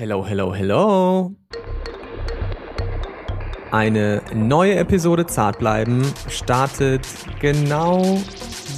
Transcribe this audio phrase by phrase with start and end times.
[0.00, 1.36] Hello, hello, hello.
[3.70, 7.06] Eine neue Episode Zartbleiben startet
[7.38, 8.18] genau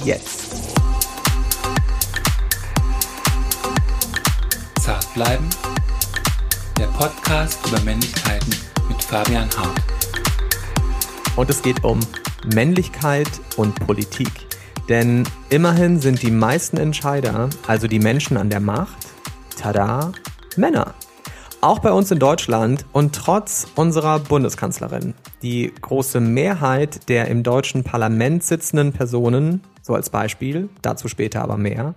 [0.03, 0.75] jetzt.
[4.81, 5.49] Zartbleiben,
[6.77, 8.53] der Podcast über Männlichkeiten
[8.89, 9.81] mit Fabian Hart.
[11.37, 12.01] Und es geht um
[12.53, 14.29] Männlichkeit und Politik.
[14.89, 19.07] Denn immerhin sind die meisten Entscheider, also die Menschen an der Macht,
[19.55, 20.11] tada,
[20.57, 20.93] Männer.
[21.63, 25.13] Auch bei uns in Deutschland und trotz unserer Bundeskanzlerin.
[25.43, 31.55] Die große Mehrheit der im deutschen Parlament sitzenden Personen, so als Beispiel, dazu später aber
[31.55, 31.95] mehr,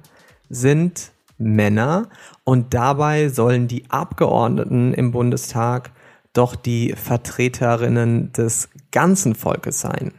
[0.48, 2.09] sind Männer
[2.45, 5.91] und dabei sollen die Abgeordneten im Bundestag
[6.33, 10.12] doch die Vertreterinnen des ganzen Volkes sein.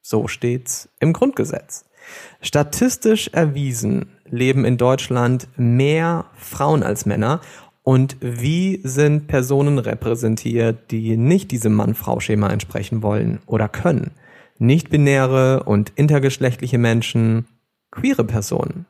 [0.00, 1.84] So steht's im Grundgesetz.
[2.40, 7.40] Statistisch erwiesen leben in Deutschland mehr Frauen als Männer
[7.88, 14.10] und wie sind Personen repräsentiert, die nicht diesem Mann-Frau-Schema entsprechen wollen oder können?
[14.58, 17.46] Nicht-binäre und intergeschlechtliche Menschen,
[17.92, 18.86] queere Personen.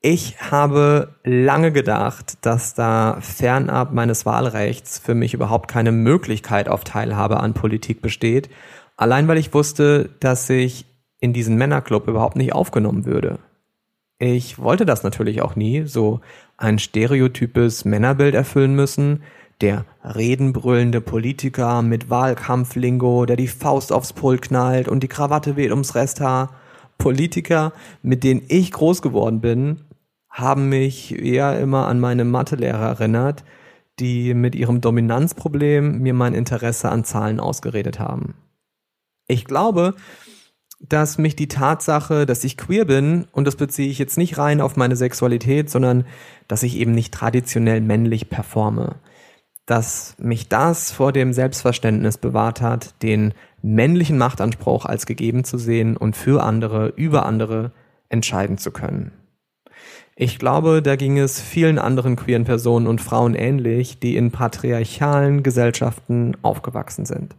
[0.00, 6.84] Ich habe lange gedacht, dass da fernab meines Wahlrechts für mich überhaupt keine Möglichkeit auf
[6.84, 8.48] Teilhabe an Politik besteht,
[8.96, 10.86] allein weil ich wusste, dass ich
[11.18, 13.40] in diesen Männerclub überhaupt nicht aufgenommen würde.
[14.18, 16.20] Ich wollte das natürlich auch nie, so
[16.56, 19.22] ein stereotypes Männerbild erfüllen müssen,
[19.60, 25.70] der redenbrüllende Politiker mit Wahlkampflingo, der die Faust aufs Pult knallt und die Krawatte weht
[25.70, 26.54] ums Resthaar.
[26.98, 29.82] Politiker, mit denen ich groß geworden bin,
[30.30, 33.44] haben mich eher immer an meine Mathelehrer erinnert,
[33.98, 38.34] die mit ihrem Dominanzproblem mir mein Interesse an Zahlen ausgeredet haben.
[39.26, 39.94] Ich glaube,
[40.78, 44.60] dass mich die Tatsache, dass ich queer bin, und das beziehe ich jetzt nicht rein
[44.60, 46.04] auf meine Sexualität, sondern
[46.48, 48.96] dass ich eben nicht traditionell männlich performe,
[49.64, 55.96] dass mich das vor dem Selbstverständnis bewahrt hat, den männlichen Machtanspruch als gegeben zu sehen
[55.96, 57.72] und für andere, über andere
[58.08, 59.12] entscheiden zu können.
[60.14, 65.42] Ich glaube, da ging es vielen anderen queeren Personen und Frauen ähnlich, die in patriarchalen
[65.42, 67.36] Gesellschaften aufgewachsen sind.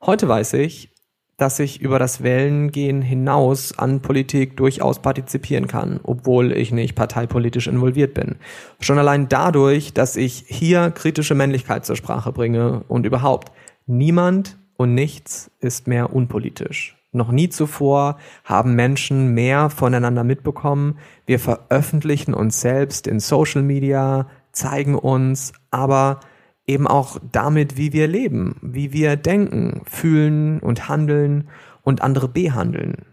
[0.00, 0.93] Heute weiß ich,
[1.36, 7.66] dass ich über das Wellengehen hinaus an Politik durchaus partizipieren kann, obwohl ich nicht parteipolitisch
[7.66, 8.36] involviert bin.
[8.80, 13.50] Schon allein dadurch, dass ich hier kritische Männlichkeit zur Sprache bringe und überhaupt
[13.86, 16.96] niemand und nichts ist mehr unpolitisch.
[17.12, 20.98] Noch nie zuvor haben Menschen mehr voneinander mitbekommen.
[21.26, 26.18] Wir veröffentlichen uns selbst in Social Media, zeigen uns, aber
[26.66, 31.48] eben auch damit, wie wir leben, wie wir denken, fühlen und handeln
[31.82, 33.04] und andere behandeln.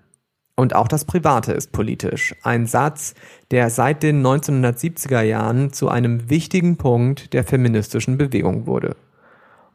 [0.55, 2.35] Und auch das Private ist politisch.
[2.43, 3.15] Ein Satz,
[3.49, 8.95] der seit den 1970er Jahren zu einem wichtigen Punkt der feministischen Bewegung wurde.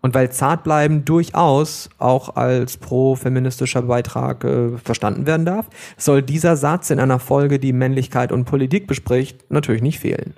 [0.01, 6.91] Und weil Zartbleiben durchaus auch als pro-feministischer Beitrag äh, verstanden werden darf, soll dieser Satz
[6.91, 10.35] in einer Folge, die Männlichkeit und Politik bespricht, natürlich nicht fehlen.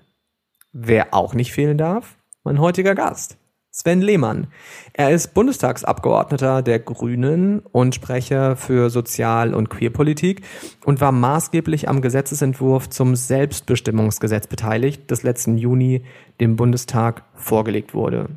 [0.72, 2.17] Wer auch nicht fehlen darf,
[2.48, 3.36] mein heutiger Gast.
[3.70, 4.46] Sven Lehmann.
[4.94, 10.40] Er ist Bundestagsabgeordneter der Grünen und Sprecher für Sozial- und Queerpolitik
[10.86, 16.04] und war maßgeblich am Gesetzesentwurf zum Selbstbestimmungsgesetz beteiligt, das letzten Juni
[16.40, 18.30] dem Bundestag vorgelegt wurde.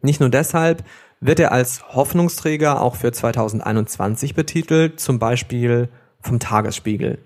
[0.00, 0.84] Nicht nur deshalb
[1.20, 5.90] wird er als Hoffnungsträger auch für 2021 betitelt, zum Beispiel
[6.22, 7.18] vom Tagesspiegel.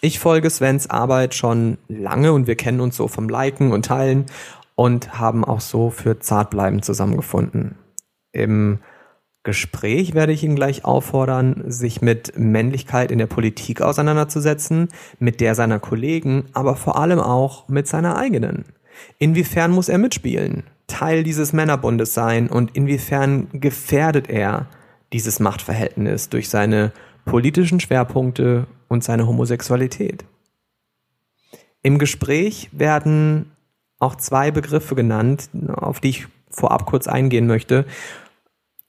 [0.00, 4.26] Ich folge Svens Arbeit schon lange und wir kennen uns so vom Liken und Teilen
[4.74, 7.76] und haben auch so für Zartbleiben zusammengefunden.
[8.32, 8.80] Im
[9.44, 15.54] Gespräch werde ich ihn gleich auffordern, sich mit Männlichkeit in der Politik auseinanderzusetzen, mit der
[15.54, 18.64] seiner Kollegen, aber vor allem auch mit seiner eigenen.
[19.18, 24.66] Inwiefern muss er mitspielen, Teil dieses Männerbundes sein und inwiefern gefährdet er
[25.12, 26.92] dieses Machtverhältnis durch seine
[27.24, 30.24] politischen Schwerpunkte und seine Homosexualität?
[31.82, 33.52] Im Gespräch werden
[33.98, 37.84] auch zwei Begriffe genannt, auf die ich vorab kurz eingehen möchte.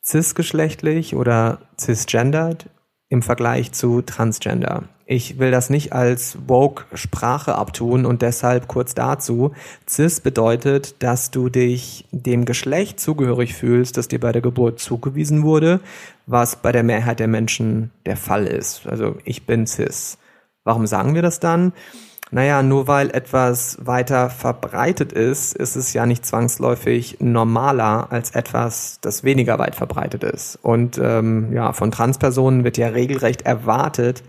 [0.03, 2.69] Cisgeschlechtlich oder cisgendered
[3.09, 4.83] im Vergleich zu transgender.
[5.07, 9.53] Ich will das nicht als woke Sprache abtun und deshalb kurz dazu.
[9.87, 15.43] Cis bedeutet, dass du dich dem Geschlecht zugehörig fühlst, das dir bei der Geburt zugewiesen
[15.43, 15.79] wurde,
[16.25, 18.87] was bei der Mehrheit der Menschen der Fall ist.
[18.87, 20.17] Also ich bin cis.
[20.63, 21.73] Warum sagen wir das dann?
[22.31, 28.99] Naja, nur weil etwas weiter verbreitet ist, ist es ja nicht zwangsläufig normaler als etwas,
[29.01, 30.57] das weniger weit verbreitet ist.
[30.61, 34.23] Und ähm, ja, von Transpersonen wird ja regelrecht erwartet,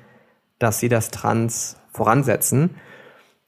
[0.59, 2.77] dass sie das Trans voransetzen.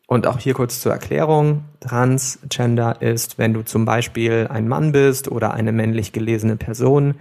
[0.07, 1.65] Und auch hier kurz zur Erklärung.
[1.81, 7.17] Transgender ist, wenn du zum Beispiel ein Mann bist oder eine männlich gelesene Person,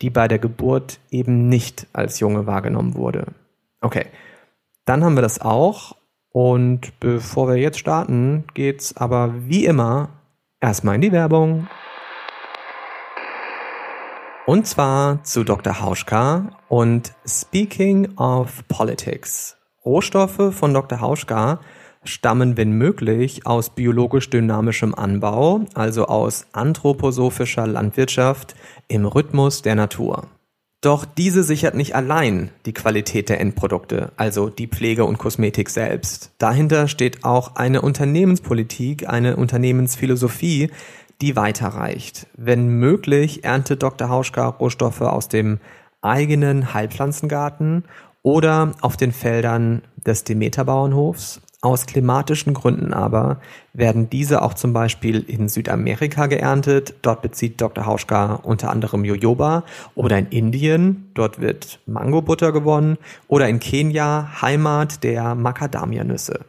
[0.00, 3.26] die bei der Geburt eben nicht als Junge wahrgenommen wurde.
[3.82, 4.06] Okay,
[4.86, 5.96] dann haben wir das auch.
[6.32, 10.10] Und bevor wir jetzt starten, geht's aber wie immer
[10.60, 11.66] erstmal in die Werbung.
[14.46, 15.80] Und zwar zu Dr.
[15.80, 19.56] Hauschka und Speaking of Politics.
[19.84, 21.00] Rohstoffe von Dr.
[21.00, 21.60] Hauschka
[22.04, 28.54] stammen, wenn möglich, aus biologisch dynamischem Anbau, also aus anthroposophischer Landwirtschaft
[28.88, 30.26] im Rhythmus der Natur.
[30.80, 36.32] Doch diese sichert nicht allein die Qualität der Endprodukte, also die Pflege und Kosmetik selbst.
[36.38, 40.70] Dahinter steht auch eine Unternehmenspolitik, eine Unternehmensphilosophie,
[41.20, 42.28] die weiterreicht.
[42.34, 44.08] Wenn möglich, erntet Dr.
[44.08, 45.58] Hauschka Rohstoffe aus dem
[46.00, 47.84] eigenen Heilpflanzengarten
[48.22, 53.40] oder auf den Feldern des Demeter-Bauernhofs aus klimatischen Gründen aber
[53.72, 56.94] werden diese auch zum Beispiel in Südamerika geerntet.
[57.02, 57.84] Dort bezieht Dr.
[57.84, 59.64] Hauschka unter anderem Jojoba
[59.94, 61.10] oder in Indien.
[61.14, 62.96] Dort wird Mangobutter gewonnen
[63.28, 66.40] oder in Kenia Heimat der Macadamia-Nüsse.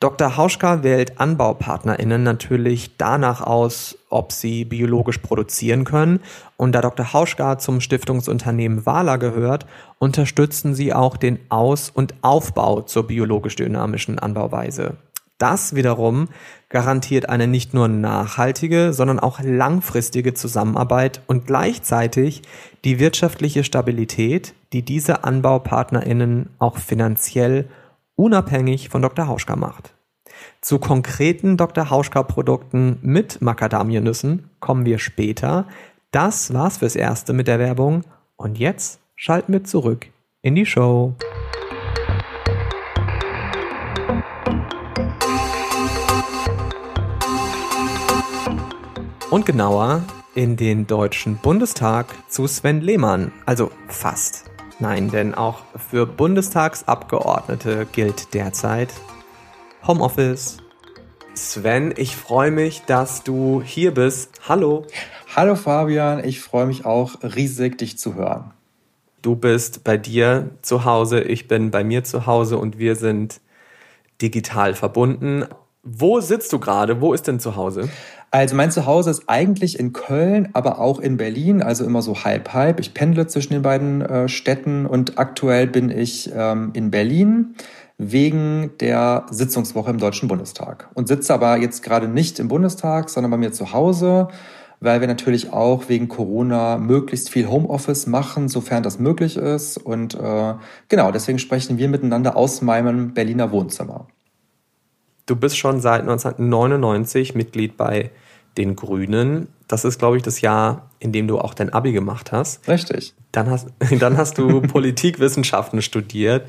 [0.00, 0.36] Dr.
[0.36, 6.20] Hauschka wählt AnbaupartnerInnen natürlich danach aus, ob sie biologisch produzieren können.
[6.56, 7.12] Und da Dr.
[7.12, 9.66] Hauschka zum Stiftungsunternehmen Wala gehört,
[9.98, 14.96] unterstützen sie auch den Aus- und Aufbau zur biologisch-dynamischen Anbauweise.
[15.38, 16.28] Das wiederum
[16.68, 22.42] garantiert eine nicht nur nachhaltige, sondern auch langfristige Zusammenarbeit und gleichzeitig
[22.84, 27.68] die wirtschaftliche Stabilität, die diese AnbaupartnerInnen auch finanziell
[28.16, 29.26] unabhängig von Dr.
[29.26, 29.94] Hauschka macht.
[30.60, 31.90] Zu konkreten Dr.
[31.90, 35.66] Hauschka-Produkten mit Macadamianüssen kommen wir später.
[36.10, 38.02] Das war's fürs Erste mit der Werbung.
[38.36, 40.06] Und jetzt schalten wir zurück
[40.42, 41.14] in die Show.
[49.30, 53.32] Und genauer in den Deutschen Bundestag zu Sven Lehmann.
[53.46, 54.53] Also fast.
[54.80, 58.92] Nein, denn auch für Bundestagsabgeordnete gilt derzeit
[59.86, 60.58] Homeoffice.
[61.34, 64.40] Sven, ich freue mich, dass du hier bist.
[64.48, 64.86] Hallo.
[65.34, 68.52] Hallo Fabian, ich freue mich auch riesig, dich zu hören.
[69.22, 73.40] Du bist bei dir zu Hause, ich bin bei mir zu Hause und wir sind
[74.20, 75.46] digital verbunden.
[75.82, 77.00] Wo sitzt du gerade?
[77.00, 77.88] Wo ist denn zu Hause?
[78.34, 82.52] Also mein Zuhause ist eigentlich in Köln, aber auch in Berlin, also immer so halb
[82.52, 82.80] halb.
[82.80, 87.54] Ich pendle zwischen den beiden äh, Städten und aktuell bin ich ähm, in Berlin
[87.96, 93.30] wegen der Sitzungswoche im Deutschen Bundestag und sitze aber jetzt gerade nicht im Bundestag, sondern
[93.30, 94.26] bei mir zu Hause,
[94.80, 99.76] weil wir natürlich auch wegen Corona möglichst viel Homeoffice machen, sofern das möglich ist.
[99.76, 100.54] Und äh,
[100.88, 104.08] genau, deswegen sprechen wir miteinander aus meinem Berliner Wohnzimmer.
[105.26, 108.10] Du bist schon seit 1999 Mitglied bei
[108.56, 109.48] den Grünen.
[109.68, 112.66] Das ist, glaube ich, das Jahr, in dem du auch dein Abi gemacht hast.
[112.68, 113.14] Richtig.
[113.32, 113.68] Dann hast,
[113.98, 116.48] dann hast du Politikwissenschaften studiert.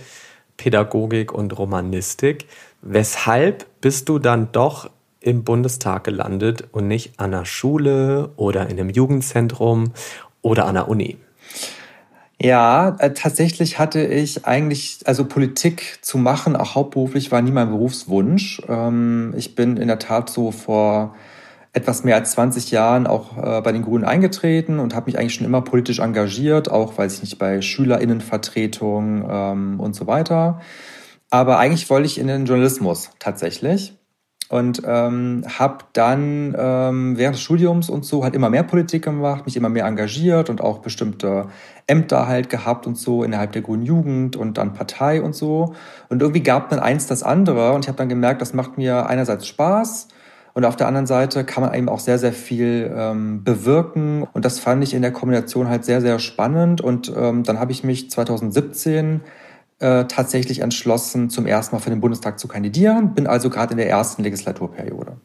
[0.57, 2.47] Pädagogik und Romanistik.
[2.81, 8.79] Weshalb bist du dann doch im Bundestag gelandet und nicht an der Schule oder in
[8.79, 9.91] einem Jugendzentrum
[10.41, 11.17] oder an der Uni?
[12.39, 17.69] Ja, äh, tatsächlich hatte ich eigentlich, also Politik zu machen, auch hauptberuflich, war nie mein
[17.69, 18.61] Berufswunsch.
[18.67, 21.15] Ähm, ich bin in der Tat so vor
[21.75, 25.35] etwas mehr als 20 Jahren auch äh, bei den Grünen eingetreten und habe mich eigentlich
[25.35, 30.61] schon immer politisch engagiert, auch weiß ich nicht, bei Schülerinnenvertretung ähm, und so weiter.
[31.29, 33.93] Aber eigentlich wollte ich in den Journalismus tatsächlich
[34.47, 39.45] und ähm, habe dann ähm, während des Studiums und so halt immer mehr Politik gemacht,
[39.45, 41.47] mich immer mehr engagiert und auch bestimmte
[41.87, 45.73] Ämter halt gehabt und so innerhalb der Grünen Jugend und dann Partei und so.
[46.07, 49.07] Und irgendwie gab dann eins das andere und ich habe dann gemerkt, das macht mir
[49.07, 50.07] einerseits Spaß
[50.55, 54.25] und auf der anderen Seite kann man eben auch sehr, sehr viel ähm, bewirken.
[54.31, 56.79] Und das fand ich in der Kombination halt sehr, sehr spannend.
[56.79, 59.19] Und ähm, dann habe ich mich 2017
[59.79, 63.13] äh, tatsächlich entschlossen, zum ersten Mal für den Bundestag zu kandidieren.
[63.13, 65.17] Bin also gerade in der ersten Legislaturperiode.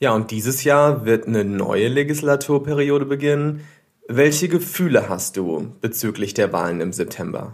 [0.00, 3.60] Ja, und dieses Jahr wird eine neue Legislaturperiode beginnen.
[4.08, 7.52] Welche Gefühle hast du bezüglich der Wahlen im September?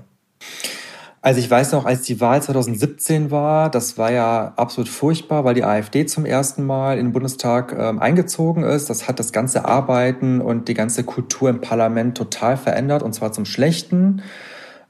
[1.24, 5.54] Also ich weiß noch, als die Wahl 2017 war, das war ja absolut furchtbar, weil
[5.54, 8.90] die AfD zum ersten Mal in den Bundestag ähm, eingezogen ist.
[8.90, 13.32] Das hat das ganze Arbeiten und die ganze Kultur im Parlament total verändert und zwar
[13.32, 14.20] zum Schlechten.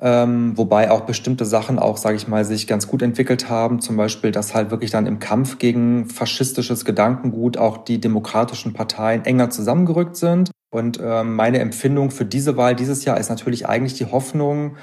[0.01, 3.79] Ähm, wobei auch bestimmte Sachen auch, sage ich mal, sich ganz gut entwickelt haben.
[3.79, 9.25] Zum Beispiel, dass halt wirklich dann im Kampf gegen faschistisches Gedankengut auch die demokratischen Parteien
[9.25, 10.51] enger zusammengerückt sind.
[10.73, 14.75] Und ähm, meine Empfindung für diese Wahl dieses Jahr ist natürlich eigentlich die Hoffnung,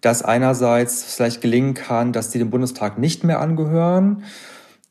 [0.00, 4.24] dass einerseits vielleicht gelingen kann, dass die dem Bundestag nicht mehr angehören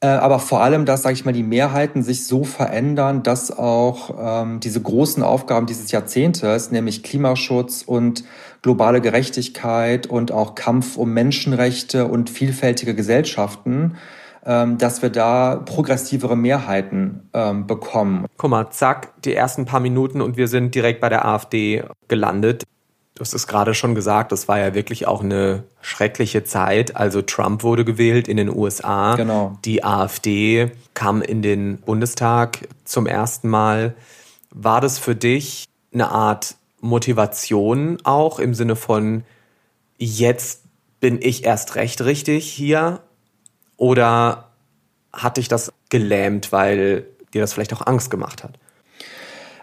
[0.01, 4.43] Äh, aber vor allem, dass, sage ich mal, die Mehrheiten sich so verändern, dass auch
[4.43, 8.23] ähm, diese großen Aufgaben dieses Jahrzehntes, nämlich Klimaschutz und
[8.61, 13.97] globale Gerechtigkeit und auch Kampf um Menschenrechte und vielfältige Gesellschaften,
[14.45, 18.25] ähm, dass wir da progressivere Mehrheiten ähm, bekommen.
[18.37, 22.63] Guck mal, zack, die ersten paar Minuten und wir sind direkt bei der AfD gelandet.
[23.19, 26.95] Du hast es gerade schon gesagt, das war ja wirklich auch eine schreckliche Zeit.
[26.95, 29.17] Also Trump wurde gewählt in den USA.
[29.17, 29.57] Genau.
[29.65, 33.93] Die AfD kam in den Bundestag zum ersten Mal.
[34.51, 39.25] War das für dich eine Art Motivation auch im Sinne von,
[39.97, 40.61] jetzt
[41.01, 43.01] bin ich erst recht richtig hier?
[43.75, 44.45] Oder
[45.11, 48.57] hat dich das gelähmt, weil dir das vielleicht auch Angst gemacht hat?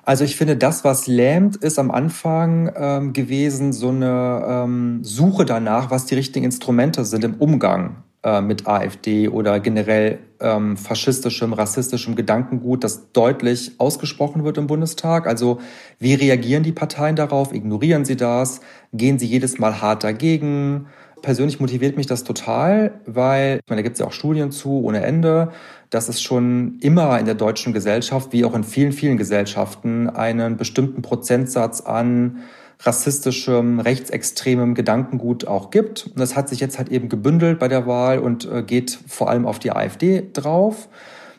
[0.07, 5.45] Also ich finde, das, was lähmt, ist am Anfang ähm, gewesen so eine ähm, Suche
[5.45, 11.53] danach, was die richtigen Instrumente sind im Umgang äh, mit AfD oder generell ähm, faschistischem,
[11.53, 15.27] rassistischem Gedankengut, das deutlich ausgesprochen wird im Bundestag.
[15.27, 15.59] Also
[15.99, 17.53] wie reagieren die Parteien darauf?
[17.53, 18.61] Ignorieren sie das?
[18.93, 20.87] Gehen sie jedes Mal hart dagegen?
[21.23, 24.85] Persönlich motiviert mich das total, weil, ich meine, da gibt es ja auch Studien zu
[24.85, 25.51] ohne Ende,
[25.97, 30.59] dass es schon immer in der deutschen Gesellschaft, wie auch in vielen, vielen Gesellschaften, einen
[30.59, 32.41] bestimmten Prozentsatz an
[32.81, 36.09] rassistischem, rechtsextremem Gedankengut auch gibt.
[36.09, 39.31] Und das hat sich jetzt halt eben gebündelt bei der Wahl und äh, geht vor
[39.31, 40.91] allem auf die AfD drauf.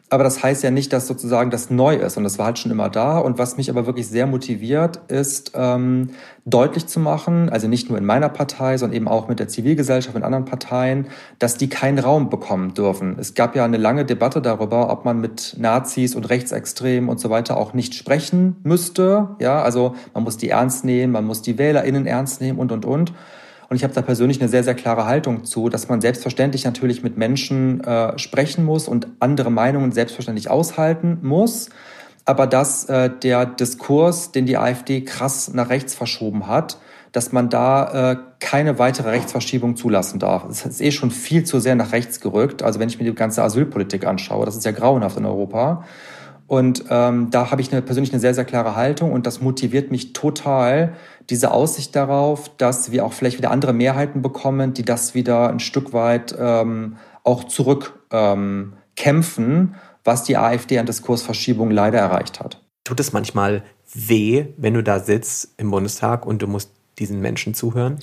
[0.09, 2.71] Aber das heißt ja nicht, dass sozusagen das neu ist und das war halt schon
[2.71, 3.17] immer da.
[3.17, 6.11] Und was mich aber wirklich sehr motiviert, ist ähm,
[6.45, 10.15] deutlich zu machen, also nicht nur in meiner Partei, sondern eben auch mit der Zivilgesellschaft
[10.15, 11.07] und anderen Parteien,
[11.39, 13.17] dass die keinen Raum bekommen dürfen.
[13.19, 17.29] Es gab ja eine lange Debatte darüber, ob man mit Nazis und Rechtsextremen und so
[17.29, 19.35] weiter auch nicht sprechen müsste.
[19.39, 22.85] Ja, also man muss die ernst nehmen, man muss die WählerInnen ernst nehmen und und
[22.85, 23.11] und.
[23.69, 27.03] Und ich habe da persönlich eine sehr, sehr klare Haltung zu, dass man selbstverständlich natürlich
[27.03, 31.69] mit Menschen äh, sprechen muss und andere Meinungen selbstverständlich aushalten muss.
[32.23, 36.77] Aber dass äh, der Diskurs, den die AfD krass nach rechts verschoben hat,
[37.11, 40.45] dass man da äh, keine weitere Rechtsverschiebung zulassen darf.
[40.49, 42.63] Es ist eh schon viel zu sehr nach rechts gerückt.
[42.63, 45.83] Also wenn ich mir die ganze Asylpolitik anschaue, das ist ja grauenhaft in Europa.
[46.47, 49.91] Und ähm, da habe ich eine, persönlich eine sehr, sehr klare Haltung und das motiviert
[49.91, 50.93] mich total,
[51.29, 55.59] diese Aussicht darauf, dass wir auch vielleicht wieder andere Mehrheiten bekommen, die das wieder ein
[55.59, 58.63] Stück weit ähm, auch zurückkämpfen,
[58.95, 59.75] ähm,
[60.05, 62.63] was die AfD an Diskursverschiebung leider erreicht hat.
[62.85, 63.63] Tut es manchmal
[63.93, 67.99] weh, wenn du da sitzt im Bundestag und du musst diesen Menschen zuhören?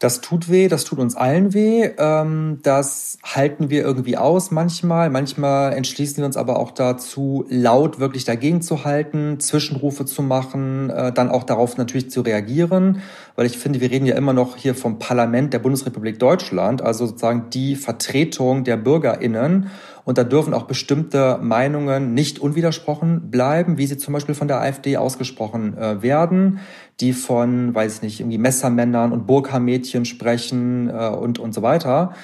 [0.00, 1.88] Das tut weh, das tut uns allen weh.
[1.98, 5.08] Ähm, das halten wir irgendwie aus manchmal.
[5.08, 10.90] Manchmal entschließen wir uns aber auch dazu, laut wirklich dagegen zu halten, Zwischenrufe zu machen,
[10.90, 13.02] äh, dann auch darauf natürlich zu reagieren.
[13.36, 17.06] Weil ich finde, wir reden ja immer noch hier vom Parlament der Bundesrepublik Deutschland, also
[17.06, 19.70] sozusagen die Vertretung der BürgerInnen.
[20.04, 24.60] Und da dürfen auch bestimmte Meinungen nicht unwidersprochen bleiben, wie sie zum Beispiel von der
[24.60, 26.60] AfD ausgesprochen äh, werden,
[27.00, 32.14] die von, weiß ich nicht, irgendwie Messermännern und Burka-Mädchen sprechen äh, und, und so weiter.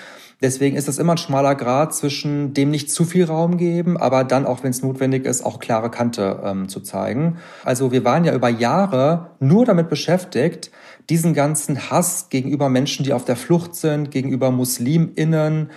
[0.43, 4.25] Deswegen ist es immer ein schmaler Grad zwischen dem nicht zu viel Raum geben, aber
[4.25, 7.37] dann auch, wenn es notwendig ist, auch klare Kante ähm, zu zeigen.
[7.62, 10.71] Also wir waren ja über Jahre nur damit beschäftigt,
[11.11, 15.71] diesen ganzen Hass gegenüber Menschen, die auf der Flucht sind, gegenüber Musliminnen,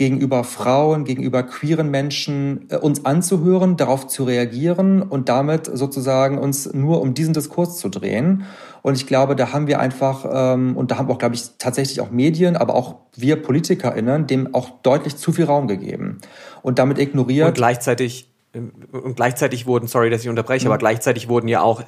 [0.00, 6.72] gegenüber Frauen, gegenüber queeren Menschen äh, uns anzuhören, darauf zu reagieren und damit sozusagen uns
[6.72, 8.44] nur um diesen Diskurs zu drehen.
[8.80, 12.00] Und ich glaube, da haben wir einfach, ähm, und da haben auch, glaube ich, tatsächlich
[12.00, 16.16] auch Medien, aber auch wir PolitikerInnen, dem auch deutlich zu viel Raum gegeben.
[16.62, 17.48] Und damit ignoriert.
[17.48, 18.60] Und gleichzeitig, äh,
[18.96, 20.72] und gleichzeitig wurden, sorry, dass ich unterbreche, mhm.
[20.72, 21.82] aber gleichzeitig wurden ja auch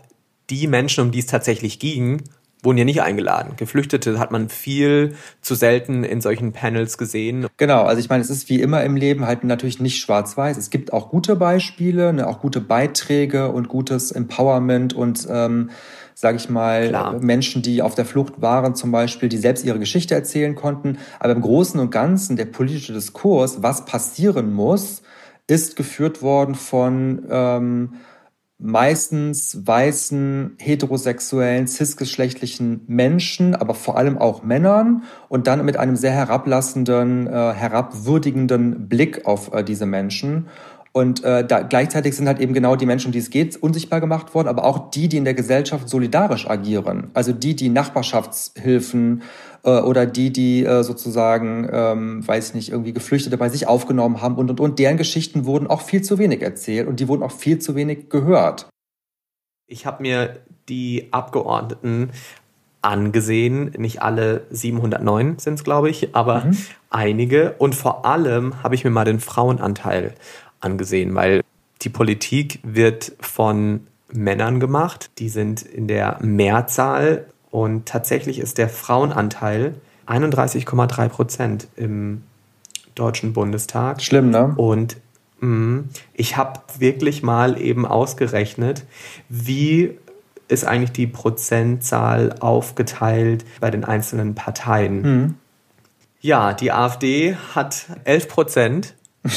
[0.51, 2.25] die Menschen, um die es tatsächlich ging,
[2.63, 3.55] wurden ja nicht eingeladen.
[3.57, 7.47] Geflüchtete hat man viel zu selten in solchen Panels gesehen.
[7.57, 10.57] Genau, also ich meine, es ist wie immer im Leben halt natürlich nicht schwarz-weiß.
[10.57, 15.71] Es gibt auch gute Beispiele, ne, auch gute Beiträge und gutes Empowerment und ähm,
[16.15, 17.19] sage ich mal, Klar.
[17.21, 20.99] Menschen, die auf der Flucht waren zum Beispiel, die selbst ihre Geschichte erzählen konnten.
[21.19, 25.03] Aber im Großen und Ganzen der politische Diskurs, was passieren muss,
[25.49, 27.95] ist geführt worden von ähm,
[28.63, 36.13] meistens weißen, heterosexuellen, cisgeschlechtlichen Menschen, aber vor allem auch Männern und dann mit einem sehr
[36.13, 40.47] herablassenden, äh, herabwürdigenden Blick auf äh, diese Menschen.
[40.93, 44.01] Und äh, da, gleichzeitig sind halt eben genau die Menschen, um die es geht, unsichtbar
[44.01, 47.11] gemacht worden, aber auch die, die in der Gesellschaft solidarisch agieren.
[47.15, 49.23] Also die, die Nachbarschaftshilfen
[49.65, 54.37] äh, oder die, die äh, sozusagen, ähm, weiß nicht, irgendwie Geflüchtete bei sich aufgenommen haben
[54.37, 54.79] und und und.
[54.79, 58.11] Deren Geschichten wurden auch viel zu wenig erzählt und die wurden auch viel zu wenig
[58.11, 58.69] gehört.
[59.67, 62.11] Ich habe mir die Abgeordneten
[62.83, 63.73] angesehen.
[63.79, 66.59] Nicht alle 709 sind es, glaube ich, aber mhm.
[66.91, 67.55] einige.
[67.59, 70.15] Und vor allem habe ich mir mal den Frauenanteil
[70.63, 71.43] angesehen, weil
[71.83, 75.11] die Politik wird von Männern gemacht.
[75.19, 79.75] Die sind in der Mehrzahl und tatsächlich ist der Frauenanteil
[80.07, 82.23] 31,3 Prozent im
[82.95, 84.03] Deutschen Bundestag.
[84.03, 84.55] Schlimm, ne?
[84.57, 84.97] Und
[85.41, 88.85] mh, ich habe wirklich mal eben ausgerechnet,
[89.29, 89.99] wie
[90.49, 95.03] ist eigentlich die Prozentzahl aufgeteilt bei den einzelnen Parteien.
[95.03, 95.35] Mhm.
[96.21, 98.95] Ja, die AfD hat 11 Prozent.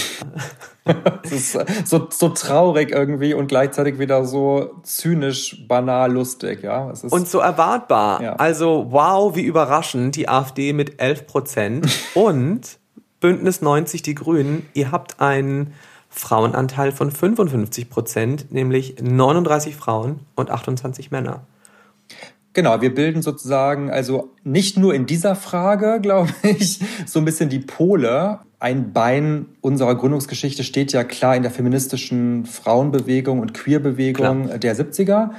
[0.86, 6.94] das ist so, so traurig irgendwie und gleichzeitig wieder so zynisch, banal, lustig, ja.
[7.10, 8.22] und so erwartbar.
[8.22, 8.36] Ja.
[8.36, 12.78] Also, wow, wie überraschend, die AfD mit 11 Prozent und
[13.20, 15.74] Bündnis 90, die Grünen, ihr habt einen
[16.10, 21.42] Frauenanteil von 55 Prozent, nämlich 39 Frauen und 28 Männer.
[22.54, 27.50] Genau, wir bilden sozusagen also nicht nur in dieser Frage, glaube ich, so ein bisschen
[27.50, 28.40] die Pole.
[28.66, 34.58] Ein Bein unserer Gründungsgeschichte steht ja klar in der feministischen Frauenbewegung und Queerbewegung klar.
[34.58, 35.30] der 70er.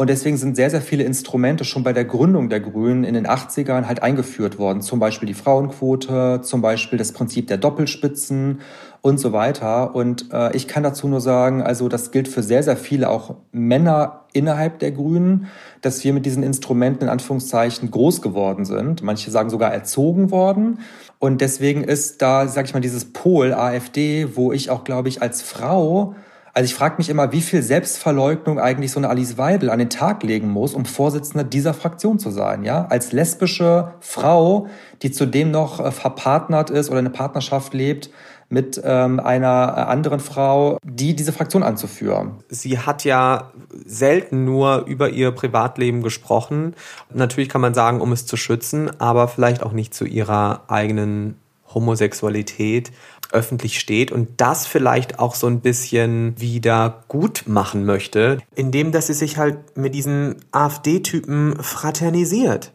[0.00, 3.26] Und deswegen sind sehr, sehr viele Instrumente schon bei der Gründung der Grünen in den
[3.26, 4.80] 80ern halt eingeführt worden.
[4.80, 8.62] Zum Beispiel die Frauenquote, zum Beispiel das Prinzip der Doppelspitzen
[9.02, 9.94] und so weiter.
[9.94, 13.34] Und äh, ich kann dazu nur sagen, also das gilt für sehr, sehr viele auch
[13.52, 15.48] Männer innerhalb der Grünen,
[15.82, 19.02] dass wir mit diesen Instrumenten in Anführungszeichen groß geworden sind.
[19.02, 20.78] Manche sagen sogar erzogen worden.
[21.18, 25.20] Und deswegen ist da, sag ich mal, dieses Pol AfD, wo ich auch, glaube ich,
[25.20, 26.14] als Frau
[26.52, 29.90] also ich frage mich immer, wie viel Selbstverleugnung eigentlich so eine Alice Weidel an den
[29.90, 32.86] Tag legen muss, um Vorsitzende dieser Fraktion zu sein, ja?
[32.86, 34.66] Als lesbische Frau,
[35.02, 38.10] die zudem noch äh, verpartnert ist oder eine Partnerschaft lebt
[38.48, 42.32] mit ähm, einer äh, anderen Frau, die diese Fraktion anzuführen.
[42.48, 43.52] Sie hat ja
[43.86, 46.74] selten nur über ihr Privatleben gesprochen.
[47.14, 51.36] Natürlich kann man sagen, um es zu schützen, aber vielleicht auch nicht zu ihrer eigenen
[51.72, 52.90] Homosexualität
[53.32, 59.08] öffentlich steht und das vielleicht auch so ein bisschen wieder gut machen möchte, indem dass
[59.08, 62.72] sie sich halt mit diesen AfD-Typen fraternisiert.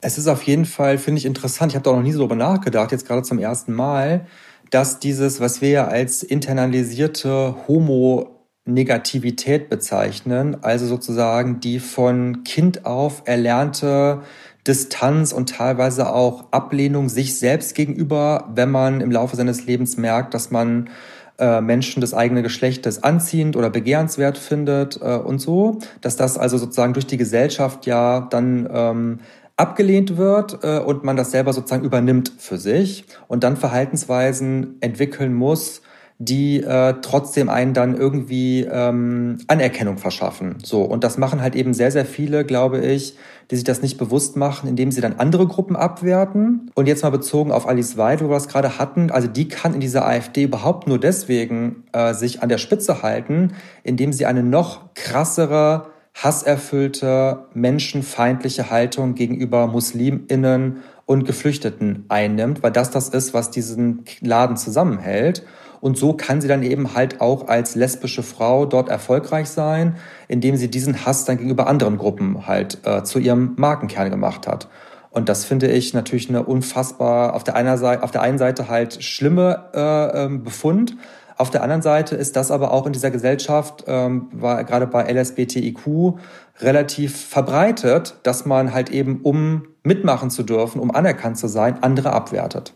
[0.00, 1.72] Es ist auf jeden Fall, finde ich, interessant.
[1.72, 4.26] Ich habe da auch noch nie so drüber nachgedacht, jetzt gerade zum ersten Mal,
[4.70, 13.22] dass dieses, was wir ja als internalisierte Homo-Negativität bezeichnen, also sozusagen die von Kind auf
[13.26, 14.22] erlernte
[14.66, 20.34] Distanz und teilweise auch Ablehnung sich selbst gegenüber, wenn man im Laufe seines Lebens merkt,
[20.34, 20.90] dass man
[21.38, 26.58] äh, Menschen des eigenen Geschlechtes anziehend oder begehrenswert findet äh, und so, dass das also
[26.58, 29.18] sozusagen durch die Gesellschaft ja dann ähm,
[29.56, 35.32] abgelehnt wird äh, und man das selber sozusagen übernimmt für sich und dann Verhaltensweisen entwickeln
[35.32, 35.82] muss,
[36.22, 40.58] die äh, trotzdem einen dann irgendwie ähm, Anerkennung verschaffen.
[40.62, 43.16] So und das machen halt eben sehr sehr viele, glaube ich,
[43.50, 46.70] die sich das nicht bewusst machen, indem sie dann andere Gruppen abwerten.
[46.74, 49.72] Und jetzt mal bezogen auf Alice Weid, wo wir das gerade hatten, also die kann
[49.72, 54.42] in dieser AfD überhaupt nur deswegen äh, sich an der Spitze halten, indem sie eine
[54.42, 63.50] noch krassere hasserfüllte, menschenfeindliche Haltung gegenüber Musliminnen und Geflüchteten einnimmt, weil das das ist, was
[63.50, 65.44] diesen Laden zusammenhält.
[65.80, 69.96] Und so kann sie dann eben halt auch als lesbische Frau dort erfolgreich sein,
[70.28, 74.68] indem sie diesen Hass dann gegenüber anderen Gruppen halt äh, zu ihrem Markenkern gemacht hat.
[75.10, 78.68] Und das finde ich natürlich eine unfassbar, auf der, einer Seite, auf der einen Seite
[78.68, 80.96] halt schlimme äh, ähm, Befund.
[81.36, 85.10] Auf der anderen Seite ist das aber auch in dieser Gesellschaft, ähm, war gerade bei
[85.10, 86.18] LSBTIQ,
[86.60, 92.12] relativ verbreitet, dass man halt eben, um mitmachen zu dürfen, um anerkannt zu sein, andere
[92.12, 92.74] abwertet.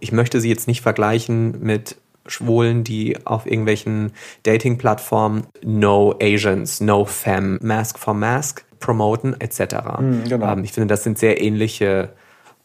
[0.00, 1.96] Ich möchte sie jetzt nicht vergleichen mit
[2.28, 4.12] Schwulen, die auf irgendwelchen
[4.44, 9.74] Dating-Plattformen No Asians, No Femme, Mask for Mask promoten etc.
[10.00, 10.52] Mhm, genau.
[10.52, 12.10] ähm, ich finde, das sind sehr ähnliche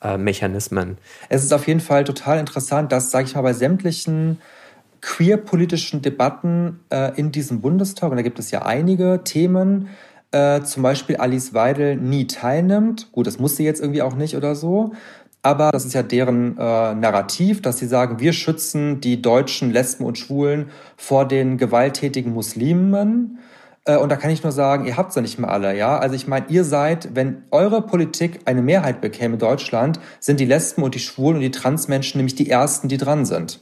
[0.02, 0.98] äh, Mechanismen.
[1.30, 4.40] Es ist auf jeden Fall total interessant, dass, sage ich mal, bei sämtlichen
[5.02, 9.90] queer-politischen Debatten äh, in diesem Bundestag, und da gibt es ja einige Themen,
[10.32, 13.12] äh, zum Beispiel Alice Weidel nie teilnimmt.
[13.12, 14.94] Gut, das muss sie jetzt irgendwie auch nicht oder so.
[15.44, 20.06] Aber das ist ja deren äh, Narrativ, dass sie sagen, wir schützen die deutschen Lesben
[20.06, 23.40] und Schwulen vor den gewalttätigen Muslimen.
[23.84, 25.98] Äh, und da kann ich nur sagen, ihr habt's ja nicht mehr alle, ja.
[25.98, 30.46] Also ich meine, ihr seid, wenn eure Politik eine Mehrheit bekäme in Deutschland, sind die
[30.46, 33.60] Lesben und die Schwulen und die Transmenschen nämlich die ersten, die dran sind.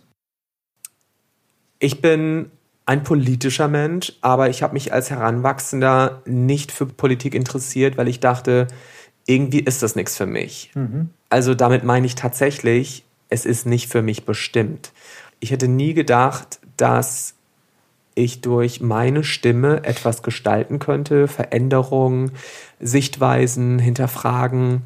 [1.80, 2.52] Ich bin
[2.86, 8.20] ein politischer Mensch, aber ich habe mich als Heranwachsender nicht für Politik interessiert, weil ich
[8.20, 8.68] dachte,
[9.26, 10.72] irgendwie ist das nichts für mich.
[10.74, 11.10] Mhm.
[11.30, 14.92] Also damit meine ich tatsächlich, es ist nicht für mich bestimmt.
[15.40, 17.36] Ich hätte nie gedacht, dass
[18.16, 22.32] ich durch meine Stimme etwas gestalten könnte, Veränderungen,
[22.80, 24.82] Sichtweisen hinterfragen,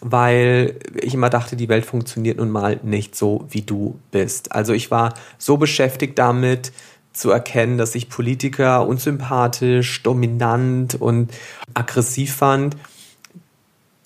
[0.00, 4.52] weil ich immer dachte, die Welt funktioniert nun mal nicht so, wie du bist.
[4.52, 6.72] Also ich war so beschäftigt damit,
[7.12, 11.32] zu erkennen, dass ich Politiker unsympathisch, dominant und
[11.74, 12.76] aggressiv fand,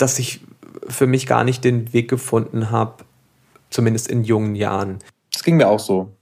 [0.03, 0.41] dass ich
[0.89, 3.05] für mich gar nicht den Weg gefunden habe,
[3.71, 4.99] zumindest in jungen Jahren.
[5.33, 6.13] Das ging mir auch so.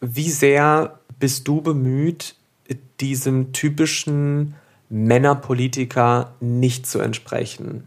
[0.00, 2.36] Wie sehr bist du bemüht,
[3.00, 4.54] diesem typischen
[4.88, 7.84] Männerpolitiker nicht zu entsprechen?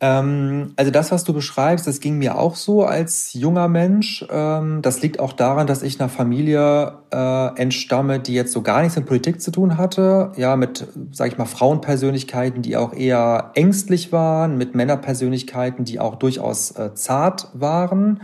[0.00, 4.24] Ähm, also das, was du beschreibst, das ging mir auch so als junger Mensch.
[4.30, 8.82] Ähm, das liegt auch daran, dass ich einer Familie äh, entstamme, die jetzt so gar
[8.82, 10.32] nichts mit Politik zu tun hatte.
[10.36, 16.16] Ja, mit, sag ich mal, Frauenpersönlichkeiten, die auch eher ängstlich waren, mit Männerpersönlichkeiten, die auch
[16.16, 18.20] durchaus äh, zart waren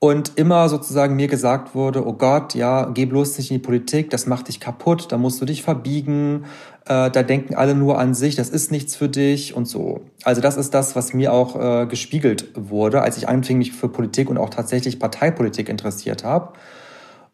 [0.00, 4.08] und immer sozusagen mir gesagt wurde, oh Gott, ja, geh bloß nicht in die Politik,
[4.08, 6.46] das macht dich kaputt, da musst du dich verbiegen,
[6.90, 10.00] äh, da denken alle nur an sich, das ist nichts für dich und so.
[10.24, 13.88] Also das ist das, was mir auch äh, gespiegelt wurde, als ich anfing, mich für
[13.88, 16.54] Politik und auch tatsächlich Parteipolitik interessiert habe.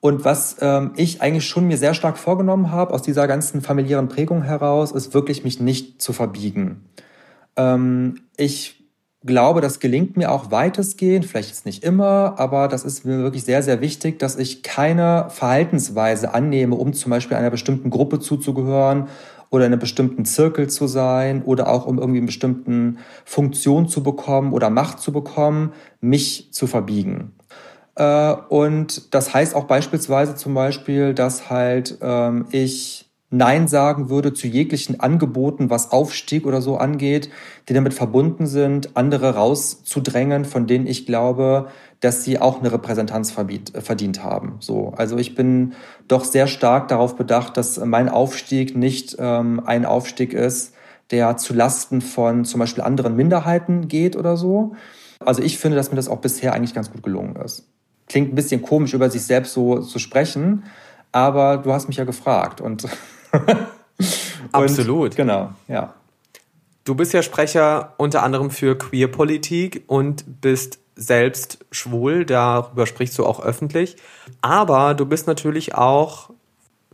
[0.00, 4.08] Und was ähm, ich eigentlich schon mir sehr stark vorgenommen habe, aus dieser ganzen familiären
[4.08, 6.84] Prägung heraus, ist wirklich mich nicht zu verbiegen.
[7.56, 8.76] Ähm, ich
[9.24, 13.44] glaube, das gelingt mir auch weitestgehend, vielleicht jetzt nicht immer, aber das ist mir wirklich
[13.44, 19.08] sehr, sehr wichtig, dass ich keine Verhaltensweise annehme, um zum Beispiel einer bestimmten Gruppe zuzugehören
[19.56, 24.02] oder in einem bestimmten Zirkel zu sein oder auch um irgendwie eine bestimmten Funktion zu
[24.02, 27.32] bekommen oder Macht zu bekommen, mich zu verbiegen.
[27.96, 34.34] Äh, und das heißt auch beispielsweise zum Beispiel, dass halt ähm, ich Nein sagen würde
[34.34, 37.28] zu jeglichen Angeboten, was Aufstieg oder so angeht,
[37.68, 41.66] die damit verbunden sind, andere rauszudrängen, von denen ich glaube,
[42.06, 44.58] dass sie auch eine Repräsentanz verdient haben.
[44.60, 45.74] So, also ich bin
[46.06, 50.72] doch sehr stark darauf bedacht, dass mein Aufstieg nicht ähm, ein Aufstieg ist,
[51.10, 54.76] der zu Lasten von zum Beispiel anderen Minderheiten geht oder so.
[55.18, 57.66] Also ich finde, dass mir das auch bisher eigentlich ganz gut gelungen ist.
[58.06, 60.62] Klingt ein bisschen komisch, über sich selbst so zu sprechen,
[61.10, 62.86] aber du hast mich ja gefragt und
[64.52, 65.16] Absolut.
[65.16, 65.94] Genau, ja.
[66.84, 73.26] Du bist ja Sprecher unter anderem für Queerpolitik und bist selbst schwul, darüber sprichst du
[73.26, 73.96] auch öffentlich.
[74.40, 76.30] Aber du bist natürlich auch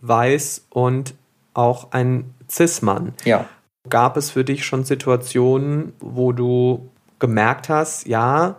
[0.01, 1.15] weiß und
[1.55, 3.15] auch ein Cis-Mann.
[3.25, 3.47] Ja.
[3.89, 8.57] Gab es für dich schon Situationen, wo du gemerkt hast, ja,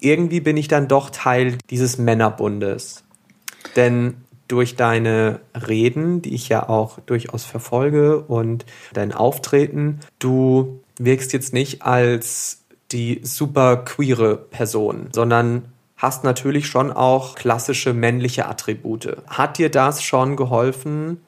[0.00, 3.04] irgendwie bin ich dann doch Teil dieses Männerbundes?
[3.76, 4.16] Denn
[4.48, 11.52] durch deine Reden, die ich ja auch durchaus verfolge und dein Auftreten, du wirkst jetzt
[11.52, 12.59] nicht als
[12.92, 19.18] die super queere Person, sondern hast natürlich schon auch klassische männliche Attribute.
[19.28, 21.20] Hat dir das schon geholfen?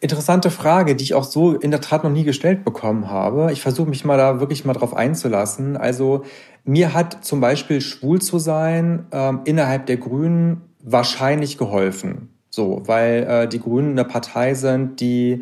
[0.00, 3.50] Interessante Frage, die ich auch so in der Tat noch nie gestellt bekommen habe.
[3.52, 5.78] Ich versuche mich mal da wirklich mal drauf einzulassen.
[5.78, 6.24] Also
[6.64, 12.28] mir hat zum Beispiel schwul zu sein ähm, innerhalb der Grünen wahrscheinlich geholfen.
[12.50, 15.40] So, weil äh, die Grünen eine Partei sind, die,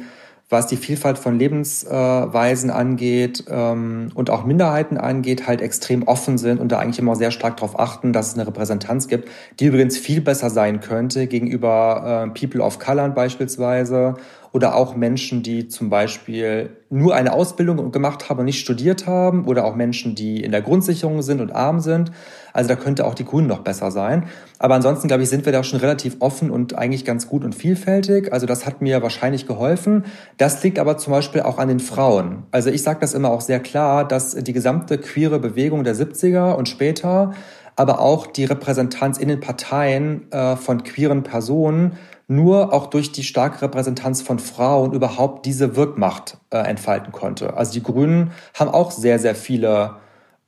[0.52, 6.60] was die Vielfalt von Lebensweisen angeht ähm, und auch Minderheiten angeht, halt extrem offen sind
[6.60, 9.96] und da eigentlich immer sehr stark darauf achten, dass es eine Repräsentanz gibt, die übrigens
[9.96, 14.14] viel besser sein könnte gegenüber äh, People of Color beispielsweise
[14.52, 19.46] oder auch Menschen, die zum Beispiel nur eine Ausbildung gemacht haben und nicht studiert haben
[19.46, 22.12] oder auch Menschen, die in der Grundsicherung sind und arm sind.
[22.52, 24.24] Also da könnte auch die Grünen noch besser sein.
[24.58, 27.54] Aber ansonsten, glaube ich, sind wir da schon relativ offen und eigentlich ganz gut und
[27.54, 28.30] vielfältig.
[28.30, 30.04] Also das hat mir wahrscheinlich geholfen.
[30.36, 32.42] Das liegt aber zum Beispiel auch an den Frauen.
[32.50, 36.52] Also ich sage das immer auch sehr klar, dass die gesamte queere Bewegung der 70er
[36.52, 37.32] und später
[37.74, 41.92] aber auch die Repräsentanz in den Parteien äh, von queeren Personen
[42.28, 47.56] nur auch durch die starke Repräsentanz von Frauen überhaupt diese Wirkmacht äh, entfalten konnte.
[47.56, 49.96] Also die Grünen haben auch sehr, sehr viele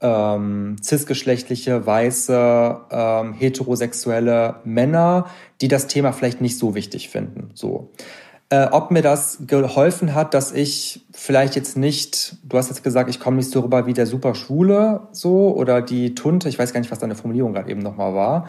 [0.01, 5.27] ähm, cisgeschlechtliche, weiße, ähm, heterosexuelle Männer,
[5.61, 7.51] die das Thema vielleicht nicht so wichtig finden.
[7.55, 7.91] So.
[8.51, 13.09] Äh, ob mir das geholfen hat, dass ich vielleicht jetzt nicht, du hast jetzt gesagt,
[13.09, 16.73] ich komme nicht so rüber wie der super Schwule, so, oder die Tunte, ich weiß
[16.75, 18.49] gar nicht, was deine Formulierung gerade eben nochmal war.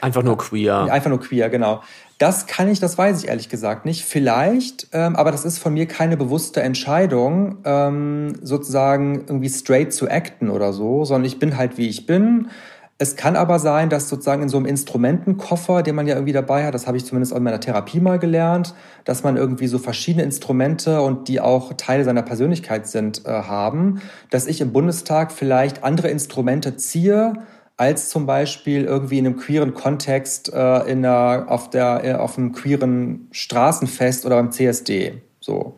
[0.00, 0.84] Einfach nur queer.
[0.90, 1.82] Einfach nur queer, genau.
[2.18, 4.04] Das kann ich, das weiß ich ehrlich gesagt nicht.
[4.04, 10.08] Vielleicht, ähm, aber das ist von mir keine bewusste Entscheidung, ähm, sozusagen irgendwie straight zu
[10.08, 12.48] acten oder so, sondern ich bin halt wie ich bin.
[12.96, 16.64] Es kann aber sein, dass sozusagen in so einem Instrumentenkoffer, den man ja irgendwie dabei
[16.64, 18.72] hat, das habe ich zumindest in meiner Therapie mal gelernt,
[19.04, 24.00] dass man irgendwie so verschiedene Instrumente und die auch Teile seiner Persönlichkeit sind, äh, haben,
[24.30, 27.32] dass ich im Bundestag vielleicht andere Instrumente ziehe,
[27.76, 32.38] als zum Beispiel irgendwie in einem queeren Kontext äh, in einer, auf, der, äh, auf
[32.38, 35.22] einem queeren Straßenfest oder beim CSD.
[35.40, 35.76] So.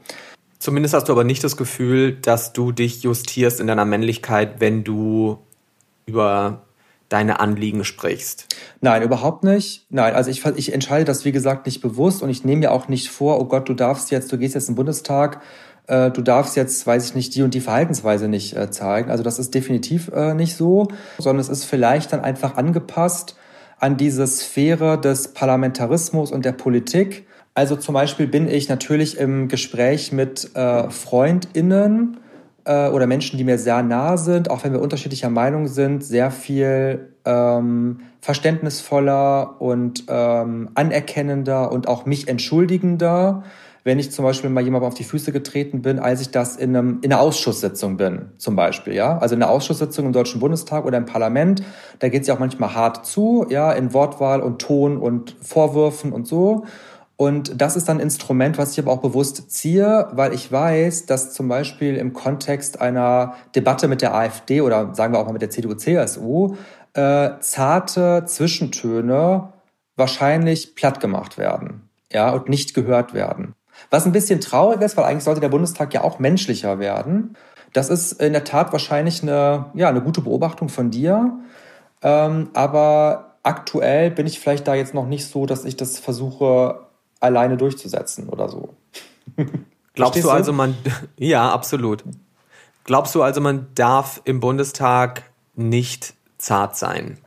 [0.58, 4.84] Zumindest hast du aber nicht das Gefühl, dass du dich justierst in deiner Männlichkeit, wenn
[4.84, 5.38] du
[6.06, 6.62] über
[7.08, 8.46] deine Anliegen sprichst.
[8.80, 9.86] Nein, überhaupt nicht.
[9.90, 12.88] Nein, also ich, ich entscheide das, wie gesagt, nicht bewusst und ich nehme mir auch
[12.88, 15.40] nicht vor, oh Gott, du darfst jetzt, du gehst jetzt in den Bundestag,
[15.86, 19.10] äh, du darfst jetzt, weiß ich nicht, die und die Verhaltensweise nicht äh, zeigen.
[19.10, 23.36] Also das ist definitiv äh, nicht so, sondern es ist vielleicht dann einfach angepasst
[23.78, 27.26] an diese Sphäre des Parlamentarismus und der Politik.
[27.54, 32.18] Also zum Beispiel bin ich natürlich im Gespräch mit äh, FreundInnen,
[32.66, 36.30] äh, oder Menschen, die mir sehr nah sind, auch wenn wir unterschiedlicher Meinung sind, sehr
[36.30, 43.44] viel ähm, verständnisvoller und ähm, anerkennender und auch mich entschuldigender,
[43.86, 46.74] wenn ich zum Beispiel mal jemandem auf die Füße getreten bin, als ich das in,
[46.76, 49.16] einem, in einer Ausschusssitzung bin, zum Beispiel, ja.
[49.18, 51.62] Also in einer Ausschusssitzung im Deutschen Bundestag oder im Parlament,
[52.00, 56.10] da geht es ja auch manchmal hart zu, ja, in Wortwahl und Ton und Vorwürfen
[56.12, 56.64] und so.
[57.14, 61.06] Und das ist dann ein Instrument, was ich aber auch bewusst ziehe, weil ich weiß,
[61.06, 65.32] dass zum Beispiel im Kontext einer Debatte mit der AfD oder sagen wir auch mal
[65.32, 66.56] mit der CDU-CSU
[66.94, 69.52] äh, zarte Zwischentöne
[69.94, 73.54] wahrscheinlich platt gemacht werden, ja, und nicht gehört werden.
[73.90, 77.36] Was ein bisschen traurig ist, weil eigentlich sollte der Bundestag ja auch menschlicher werden.
[77.72, 81.38] Das ist in der Tat wahrscheinlich eine, ja, eine gute Beobachtung von dir.
[82.02, 86.86] Ähm, aber aktuell bin ich vielleicht da jetzt noch nicht so, dass ich das versuche
[87.20, 88.74] alleine durchzusetzen oder so.
[89.94, 90.76] Glaubst du also, man,
[91.16, 92.04] ja, absolut.
[92.84, 95.22] Glaubst du also, man darf im Bundestag
[95.54, 97.18] nicht zart sein?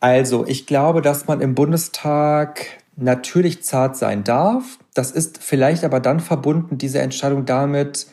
[0.00, 4.78] Also, ich glaube, dass man im Bundestag natürlich zart sein darf.
[4.94, 8.06] Das ist vielleicht aber dann verbunden, diese Entscheidung damit,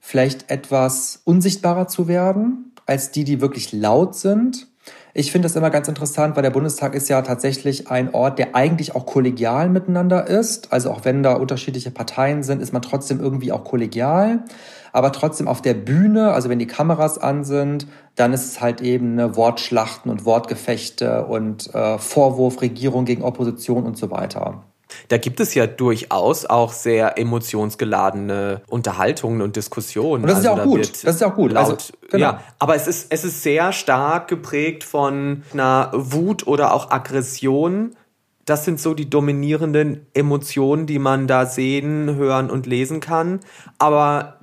[0.00, 4.66] vielleicht etwas unsichtbarer zu werden, als die, die wirklich laut sind.
[5.14, 8.56] Ich finde das immer ganz interessant, weil der Bundestag ist ja tatsächlich ein Ort, der
[8.56, 10.72] eigentlich auch kollegial miteinander ist.
[10.72, 14.44] Also auch wenn da unterschiedliche Parteien sind, ist man trotzdem irgendwie auch kollegial.
[14.92, 18.80] Aber trotzdem auf der Bühne, also wenn die Kameras an sind, dann ist es halt
[18.80, 24.64] eben eine Wortschlachten und Wortgefechte und äh, Vorwurf, Regierung gegen Opposition und so weiter.
[25.08, 30.24] Da gibt es ja durchaus auch sehr emotionsgeladene Unterhaltungen und Diskussionen.
[30.24, 31.04] Und das ist also ja auch gut.
[31.04, 31.52] Das ist ja auch gut.
[31.52, 32.22] Laut, also, genau.
[32.22, 37.96] Ja, aber es ist, es ist sehr stark geprägt von einer Wut oder auch Aggression.
[38.44, 43.40] Das sind so die dominierenden Emotionen, die man da sehen, hören und lesen kann.
[43.78, 44.38] Aber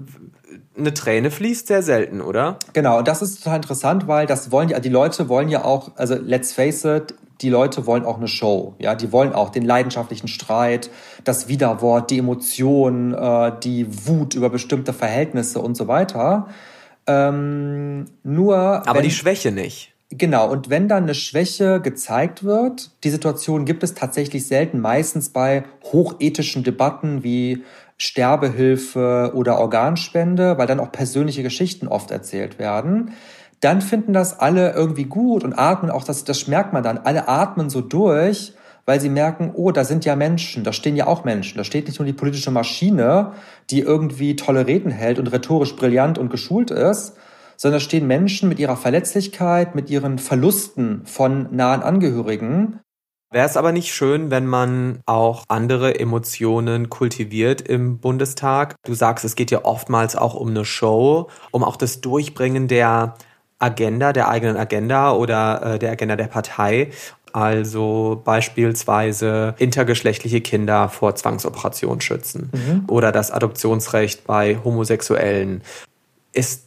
[0.78, 2.58] eine Träne fließt sehr selten, oder?
[2.74, 5.92] Genau, und das ist total interessant, weil das wollen ja, die Leute wollen ja auch,
[5.96, 8.75] also let's face it, die Leute wollen auch eine Show.
[8.80, 10.89] Ja, die wollen auch den leidenschaftlichen Streit,
[11.23, 16.47] das Widerwort, die Emotionen, äh, die Wut über bestimmte Verhältnisse und so weiter.
[17.08, 18.58] Ähm, nur.
[18.58, 19.93] Aber wenn, die Schwäche nicht.
[20.10, 25.30] Genau, und wenn dann eine Schwäche gezeigt wird, die Situation gibt es tatsächlich selten, meistens
[25.30, 27.63] bei hochethischen Debatten wie
[27.97, 33.13] Sterbehilfe oder Organspende, weil dann auch persönliche Geschichten oft erzählt werden
[33.62, 36.97] dann finden das alle irgendwie gut und atmen auch, das, das merkt man dann.
[36.97, 38.54] Alle atmen so durch,
[38.86, 41.58] weil sie merken, oh, da sind ja Menschen, da stehen ja auch Menschen.
[41.58, 43.34] Da steht nicht nur die politische Maschine,
[43.69, 47.15] die irgendwie tolle Reden hält und rhetorisch brillant und geschult ist,
[47.56, 52.80] sondern da stehen Menschen mit ihrer Verletzlichkeit, mit ihren Verlusten von nahen Angehörigen.
[53.34, 58.76] Wäre es aber nicht schön, wenn man auch andere Emotionen kultiviert im Bundestag?
[58.84, 63.13] Du sagst, es geht ja oftmals auch um eine Show, um auch das Durchbringen der
[63.62, 66.91] Agenda, der eigenen Agenda oder äh, der Agenda der Partei.
[67.34, 72.84] Also beispielsweise intergeschlechtliche Kinder vor Zwangsoperation schützen mhm.
[72.88, 75.62] oder das Adoptionsrecht bei Homosexuellen.
[76.34, 76.65] Ist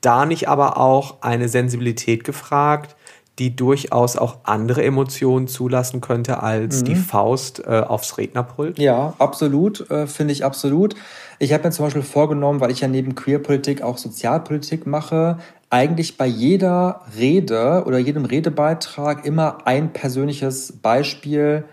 [0.00, 2.96] da nicht aber auch eine Sensibilität gefragt,
[3.38, 6.84] die durchaus auch andere Emotionen zulassen könnte als mhm.
[6.86, 8.78] die Faust äh, aufs Rednerpult?
[8.78, 10.96] Ja, absolut, äh, finde ich absolut.
[11.38, 15.38] Ich habe mir zum Beispiel vorgenommen, weil ich ja neben Queerpolitik auch Sozialpolitik mache,
[15.70, 21.64] eigentlich bei jeder Rede oder jedem Redebeitrag immer ein persönliches Beispiel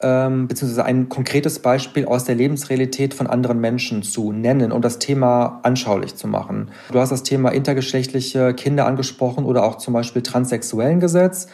[0.00, 4.98] ähm, beziehungsweise ein konkretes Beispiel aus der Lebensrealität von anderen Menschen zu nennen, um das
[4.98, 6.70] Thema anschaulich zu machen.
[6.90, 11.48] Du hast das Thema intergeschlechtliche Kinder angesprochen oder auch zum Beispiel transsexuellen Gesetz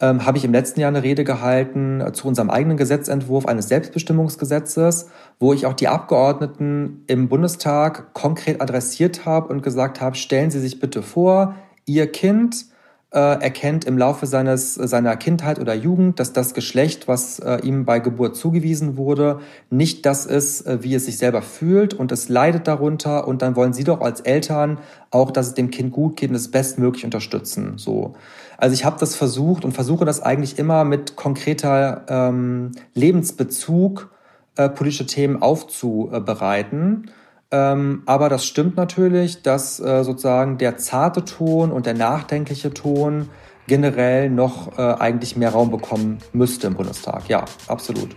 [0.00, 3.68] ähm, habe ich im letzten Jahr eine Rede gehalten äh, zu unserem eigenen Gesetzentwurf eines
[3.68, 5.08] Selbstbestimmungsgesetzes,
[5.38, 10.60] wo ich auch die Abgeordneten im Bundestag konkret adressiert habe und gesagt habe, stellen Sie
[10.60, 11.54] sich bitte vor,
[11.86, 12.66] Ihr Kind
[13.10, 17.86] äh, erkennt im Laufe seines, seiner Kindheit oder Jugend, dass das Geschlecht, was äh, ihm
[17.86, 22.28] bei Geburt zugewiesen wurde, nicht das ist, äh, wie es sich selber fühlt und es
[22.28, 24.78] leidet darunter und dann wollen sie doch als Eltern
[25.10, 27.78] auch, dass es dem Kind gut geht und es bestmöglich unterstützen.
[27.78, 28.12] So.
[28.58, 34.10] Also ich habe das versucht und versuche das eigentlich immer mit konkreter ähm, Lebensbezug
[34.58, 37.10] äh, politische Themen aufzubereiten.
[37.50, 43.30] Ähm, aber das stimmt natürlich, dass äh, sozusagen der zarte Ton und der nachdenkliche Ton
[43.66, 47.28] generell noch äh, eigentlich mehr Raum bekommen müsste im Bundestag.
[47.28, 48.16] Ja, absolut.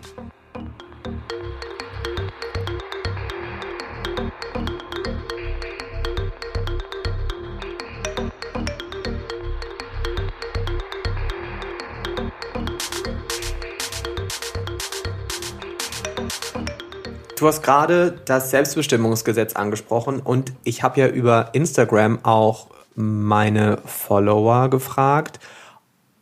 [17.41, 24.69] Du hast gerade das Selbstbestimmungsgesetz angesprochen und ich habe ja über Instagram auch meine Follower
[24.69, 25.39] gefragt,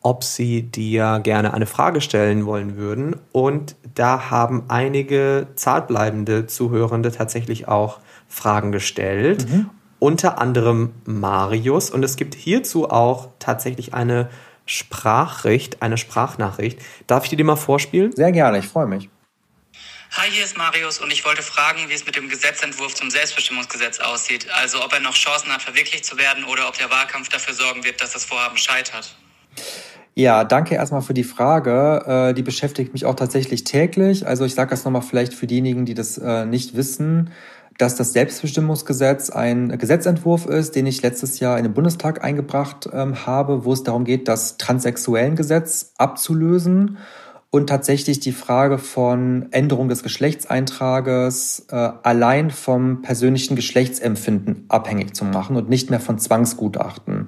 [0.02, 3.18] ob sie dir gerne eine Frage stellen wollen würden.
[3.34, 9.46] Und da haben einige zartbleibende Zuhörende tatsächlich auch Fragen gestellt.
[9.52, 9.70] Mhm.
[10.00, 11.90] Unter anderem Marius.
[11.90, 14.30] Und es gibt hierzu auch tatsächlich eine
[14.66, 16.80] Sprachricht, eine Sprachnachricht.
[17.08, 18.14] Darf ich dir die mal vorspielen?
[18.14, 19.10] Sehr gerne, ich freue mich.
[20.12, 24.00] Hi, hier ist Marius und ich wollte fragen, wie es mit dem Gesetzentwurf zum Selbstbestimmungsgesetz
[24.00, 24.48] aussieht.
[24.60, 27.84] Also ob er noch Chancen hat, verwirklicht zu werden oder ob der Wahlkampf dafür sorgen
[27.84, 29.16] wird, dass das Vorhaben scheitert.
[30.16, 32.30] Ja, danke erstmal für die Frage.
[32.32, 34.26] Äh, die beschäftigt mich auch tatsächlich täglich.
[34.26, 37.32] Also ich sage das nochmal vielleicht für diejenigen, die das äh, nicht wissen,
[37.78, 43.28] dass das Selbstbestimmungsgesetz ein Gesetzentwurf ist, den ich letztes Jahr in den Bundestag eingebracht ähm,
[43.28, 46.98] habe, wo es darum geht, das Transsexuellengesetz abzulösen
[47.52, 55.26] und tatsächlich die Frage von Änderung des Geschlechtseintrages äh, allein vom persönlichen Geschlechtsempfinden abhängig zu
[55.26, 57.28] machen und nicht mehr von Zwangsgutachten.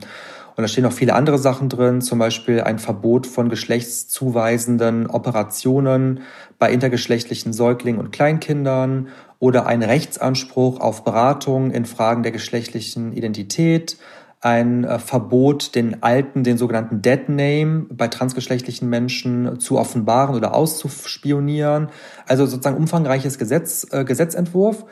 [0.56, 6.22] Und da stehen noch viele andere Sachen drin, zum Beispiel ein Verbot von geschlechtszuweisenden Operationen
[6.60, 9.08] bei intergeschlechtlichen Säuglingen und Kleinkindern
[9.40, 13.98] oder ein Rechtsanspruch auf Beratung in Fragen der geschlechtlichen Identität,
[14.42, 20.56] ein äh, Verbot, den alten, den sogenannten Dead Name bei transgeschlechtlichen Menschen zu offenbaren oder
[20.56, 21.90] auszuspionieren.
[22.28, 24.86] Also sozusagen umfangreiches Gesetz, äh, Gesetzentwurf.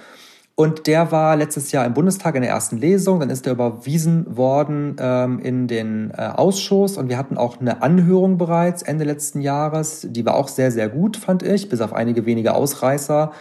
[0.53, 3.21] Und der war letztes Jahr im Bundestag in der ersten Lesung.
[3.21, 6.97] Dann ist er überwiesen worden ähm, in den äh, Ausschuss.
[6.97, 10.05] Und wir hatten auch eine Anhörung bereits Ende letzten Jahres.
[10.09, 13.31] Die war auch sehr, sehr gut, fand ich, bis auf einige wenige Ausreißer.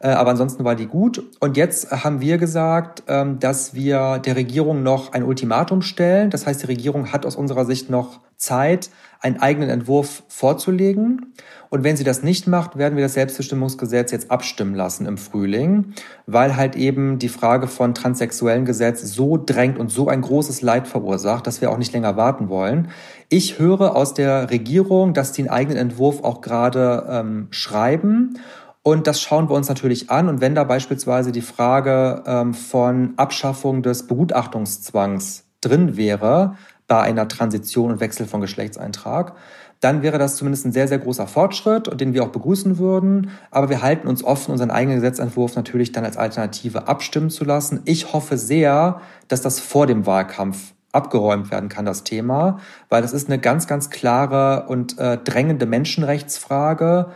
[0.00, 1.22] Äh, aber ansonsten war die gut.
[1.40, 6.30] Und jetzt haben wir gesagt, ähm, dass wir der Regierung noch ein Ultimatum stellen.
[6.30, 11.32] Das heißt, die Regierung hat aus unserer Sicht noch Zeit, einen eigenen Entwurf vorzulegen.
[11.70, 15.94] Und wenn sie das nicht macht, werden wir das Selbstbestimmungsgesetz jetzt abstimmen lassen im Frühling,
[16.26, 20.86] weil halt eben die Frage von transsexuellen Gesetz so drängt und so ein großes Leid
[20.86, 22.88] verursacht, dass wir auch nicht länger warten wollen.
[23.28, 28.38] Ich höre aus der Regierung, dass die einen eigenen Entwurf auch gerade ähm, schreiben
[28.86, 30.28] und das schauen wir uns natürlich an.
[30.28, 36.54] Und wenn da beispielsweise die Frage ähm, von Abschaffung des Begutachtungszwangs drin wäre
[36.86, 39.34] bei einer Transition und Wechsel von Geschlechtseintrag,
[39.80, 43.30] dann wäre das zumindest ein sehr, sehr großer Fortschritt, den wir auch begrüßen würden.
[43.50, 47.82] Aber wir halten uns offen, unseren eigenen Gesetzentwurf natürlich dann als Alternative abstimmen zu lassen.
[47.86, 53.12] Ich hoffe sehr, dass das vor dem Wahlkampf abgeräumt werden kann, das Thema, weil das
[53.12, 57.10] ist eine ganz, ganz klare und äh, drängende Menschenrechtsfrage,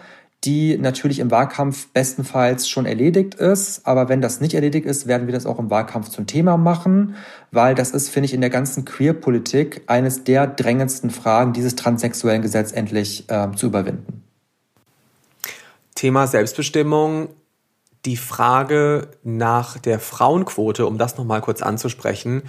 [0.45, 3.87] die natürlich im Wahlkampf bestenfalls schon erledigt ist.
[3.87, 7.17] Aber wenn das nicht erledigt ist, werden wir das auch im Wahlkampf zum Thema machen,
[7.51, 12.41] weil das ist, finde ich, in der ganzen Queer-Politik eines der drängendsten Fragen, dieses transsexuellen
[12.41, 14.23] Gesetz endlich äh, zu überwinden.
[15.95, 17.29] Thema Selbstbestimmung.
[18.07, 22.45] Die Frage nach der Frauenquote, um das nochmal kurz anzusprechen,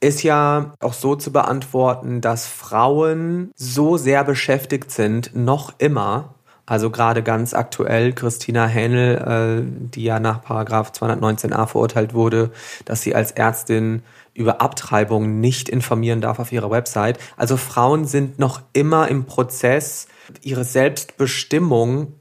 [0.00, 6.33] ist ja auch so zu beantworten, dass Frauen so sehr beschäftigt sind, noch immer
[6.66, 12.50] also gerade ganz aktuell Christina Hähnel, äh, die ja nach Paragraph 219a verurteilt wurde,
[12.84, 17.18] dass sie als Ärztin über Abtreibung nicht informieren darf auf ihrer Website.
[17.36, 20.08] Also Frauen sind noch immer im Prozess,
[20.42, 22.14] ihre Selbstbestimmung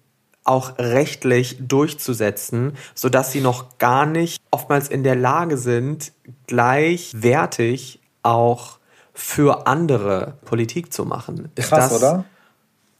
[0.44, 6.12] auch rechtlich durchzusetzen, so dass sie noch gar nicht oftmals in der Lage sind,
[6.48, 8.80] gleichwertig auch
[9.14, 11.50] für andere Politik zu machen.
[11.56, 12.26] Ist Krass, das, oder?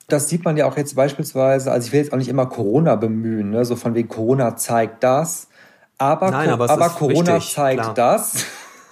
[0.08, 2.96] Das sieht man ja auch jetzt beispielsweise, also ich will jetzt auch nicht immer Corona
[2.96, 3.64] bemühen, ne?
[3.66, 5.48] so von wegen Corona zeigt das,
[5.98, 7.94] aber, Nein, aber, aber Corona wichtig, zeigt klar.
[7.94, 8.46] das.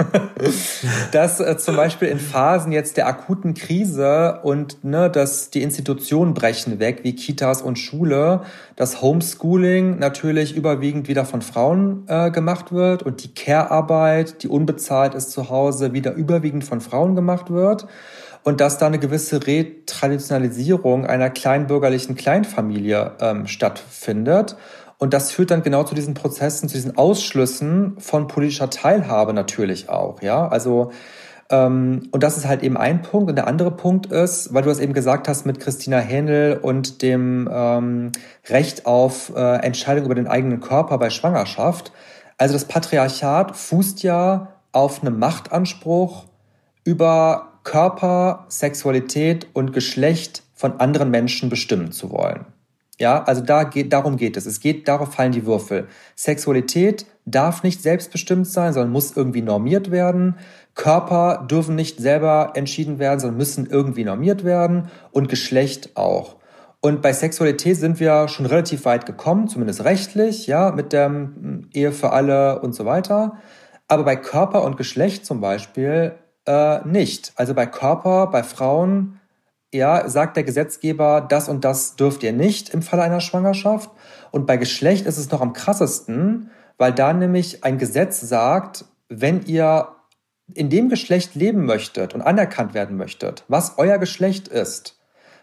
[1.12, 6.34] dass äh, zum Beispiel in Phasen jetzt der akuten Krise und ne, dass die Institutionen
[6.34, 8.42] brechen weg, wie Kitas und Schule,
[8.76, 15.16] das Homeschooling natürlich überwiegend wieder von Frauen äh, gemacht wird und die Care-Arbeit, die unbezahlt
[15.16, 17.88] ist zu Hause, wieder überwiegend von Frauen gemacht wird
[18.44, 24.56] und dass da eine gewisse Retraditionalisierung einer kleinbürgerlichen Kleinfamilie ähm, stattfindet
[25.02, 29.90] und das führt dann genau zu diesen Prozessen, zu diesen Ausschlüssen von politischer Teilhabe natürlich
[29.90, 30.22] auch.
[30.22, 30.92] Ja, also
[31.50, 33.28] ähm, und das ist halt eben ein Punkt.
[33.28, 37.02] Und der andere Punkt ist, weil du es eben gesagt hast mit Christina Händel und
[37.02, 38.12] dem ähm,
[38.48, 41.92] Recht auf äh, Entscheidung über den eigenen Körper bei Schwangerschaft.
[42.38, 46.26] Also das Patriarchat fußt ja auf einem Machtanspruch
[46.84, 52.46] über Körper, Sexualität und Geschlecht von anderen Menschen bestimmen zu wollen.
[53.02, 54.46] Ja, also da geht, darum geht es.
[54.46, 55.88] Es geht, darauf fallen die Würfel.
[56.16, 60.36] Sexualität darf nicht selbstbestimmt sein, sondern muss irgendwie normiert werden.
[60.76, 64.92] Körper dürfen nicht selber entschieden werden, sondern müssen irgendwie normiert werden.
[65.10, 66.36] Und Geschlecht auch.
[66.80, 71.32] Und bei Sexualität sind wir schon relativ weit gekommen, zumindest rechtlich, ja, mit der
[71.74, 73.38] Ehe für alle und so weiter.
[73.88, 76.14] Aber bei Körper und Geschlecht zum Beispiel
[76.46, 77.34] äh, nicht.
[77.36, 79.21] Also bei Körper, bei Frauen
[79.74, 83.90] ja, sagt der Gesetzgeber, das und das dürft ihr nicht im Falle einer Schwangerschaft.
[84.32, 89.44] Und bei Geschlecht ist es noch am krassesten, weil da nämlich ein Gesetz sagt, wenn
[89.46, 89.88] ihr
[90.54, 94.98] in dem Geschlecht leben möchtet und anerkannt werden möchtet, was euer Geschlecht ist,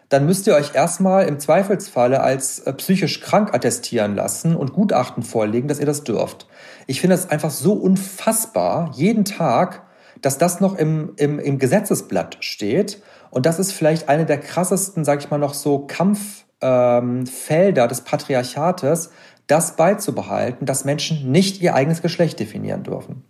[0.09, 5.23] dann müsst ihr euch erstmal im Zweifelsfalle als äh, psychisch krank attestieren lassen und Gutachten
[5.23, 6.47] vorlegen, dass ihr das dürft.
[6.87, 9.83] Ich finde es einfach so unfassbar, jeden Tag,
[10.21, 13.01] dass das noch im, im, im Gesetzesblatt steht
[13.31, 18.01] und das ist vielleicht eine der krassesten, sag ich mal, noch so Kampffelder ähm, des
[18.01, 19.11] Patriarchates,
[19.47, 23.23] das beizubehalten, dass Menschen nicht ihr eigenes Geschlecht definieren dürfen.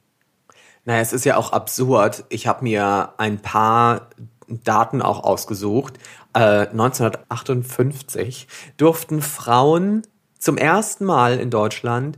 [0.86, 2.26] Naja, es ist ja auch absurd.
[2.30, 4.10] Ich habe mir ein paar
[4.48, 6.00] Daten auch ausgesucht.
[6.34, 8.48] Äh, 1958
[8.78, 10.04] durften Frauen
[10.38, 12.18] zum ersten Mal in Deutschland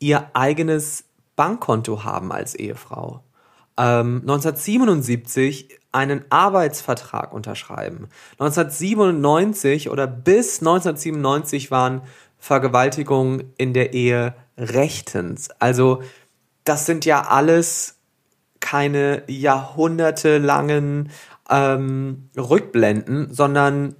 [0.00, 1.04] ihr eigenes
[1.36, 3.22] Bankkonto haben als Ehefrau.
[3.76, 8.08] Ähm, 1977 einen Arbeitsvertrag unterschreiben.
[8.38, 12.02] 1997 oder bis 1997 waren
[12.38, 15.50] Vergewaltigungen in der Ehe rechtens.
[15.58, 16.02] Also
[16.64, 17.96] das sind ja alles
[18.60, 21.10] keine jahrhundertelangen
[21.50, 23.94] ähm, Rückblenden, sondern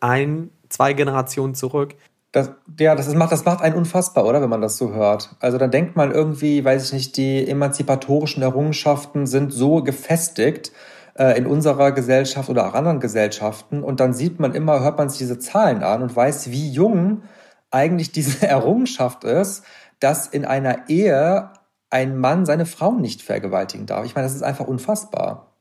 [0.00, 1.94] ein, zwei Generationen zurück.
[2.36, 5.34] Das, ja, das macht, das macht einen unfassbar, oder, wenn man das so hört.
[5.40, 10.70] Also dann denkt man irgendwie, weiß ich nicht, die emanzipatorischen Errungenschaften sind so gefestigt,
[11.14, 13.82] äh, in unserer Gesellschaft oder auch anderen Gesellschaften.
[13.82, 17.22] Und dann sieht man immer, hört man sich diese Zahlen an und weiß, wie jung
[17.70, 19.64] eigentlich diese Errungenschaft ist,
[19.98, 21.52] dass in einer Ehe
[21.88, 24.04] ein Mann seine Frau nicht vergewaltigen darf.
[24.04, 25.55] Ich meine, das ist einfach unfassbar.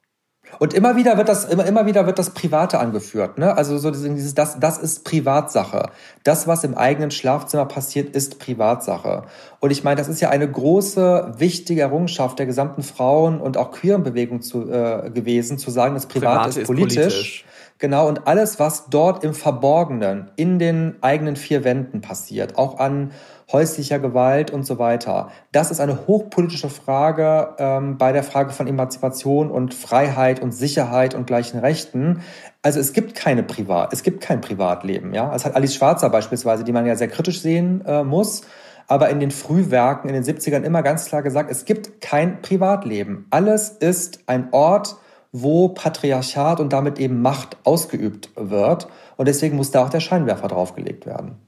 [0.59, 3.57] Und immer wieder wird das, immer, immer wieder wird das Private angeführt, ne?
[3.57, 5.89] Also so dieses, das, das ist Privatsache.
[6.23, 9.23] Das, was im eigenen Schlafzimmer passiert, ist Privatsache.
[9.59, 13.71] Und ich meine, das ist ja eine große, wichtige Errungenschaft der gesamten Frauen- und auch
[13.71, 16.97] queeren Bewegung zu, äh, gewesen, zu sagen, das Private, Private ist, politisch.
[16.97, 17.45] ist politisch.
[17.77, 23.11] Genau, und alles, was dort im Verborgenen, in den eigenen vier Wänden passiert, auch an
[23.51, 25.29] häuslicher Gewalt und so weiter.
[25.51, 31.13] Das ist eine hochpolitische Frage ähm, bei der Frage von Emanzipation und Freiheit und Sicherheit
[31.13, 32.21] und gleichen Rechten.
[32.61, 35.13] Also es gibt keine Privat, es gibt kein Privatleben.
[35.13, 38.41] Ja, es hat Alice Schwarzer beispielsweise, die man ja sehr kritisch sehen äh, muss.
[38.87, 43.25] Aber in den Frühwerken in den 70ern immer ganz klar gesagt, es gibt kein Privatleben.
[43.31, 44.97] Alles ist ein Ort,
[45.31, 48.87] wo Patriarchat und damit eben Macht ausgeübt wird.
[49.17, 51.44] Und deswegen muss da auch der Scheinwerfer draufgelegt werden.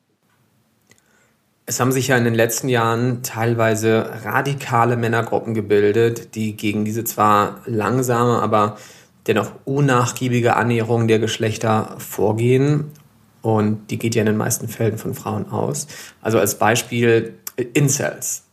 [1.69, 7.03] Es haben sich ja in den letzten Jahren teilweise radikale Männergruppen gebildet, die gegen diese
[7.03, 8.77] zwar langsame, aber
[9.27, 12.85] dennoch unnachgiebige Annäherung der Geschlechter vorgehen.
[13.41, 15.87] Und die geht ja in den meisten Fällen von Frauen aus.
[16.21, 17.33] Also als Beispiel
[17.73, 18.43] Incels.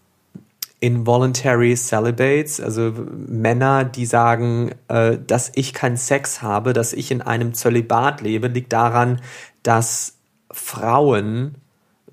[0.81, 2.93] Involuntary Celibates, also
[3.29, 8.49] Männer, die sagen, äh, dass ich keinen Sex habe, dass ich in einem Zölibat lebe,
[8.49, 9.21] liegt daran,
[9.63, 10.19] dass
[10.51, 11.55] Frauen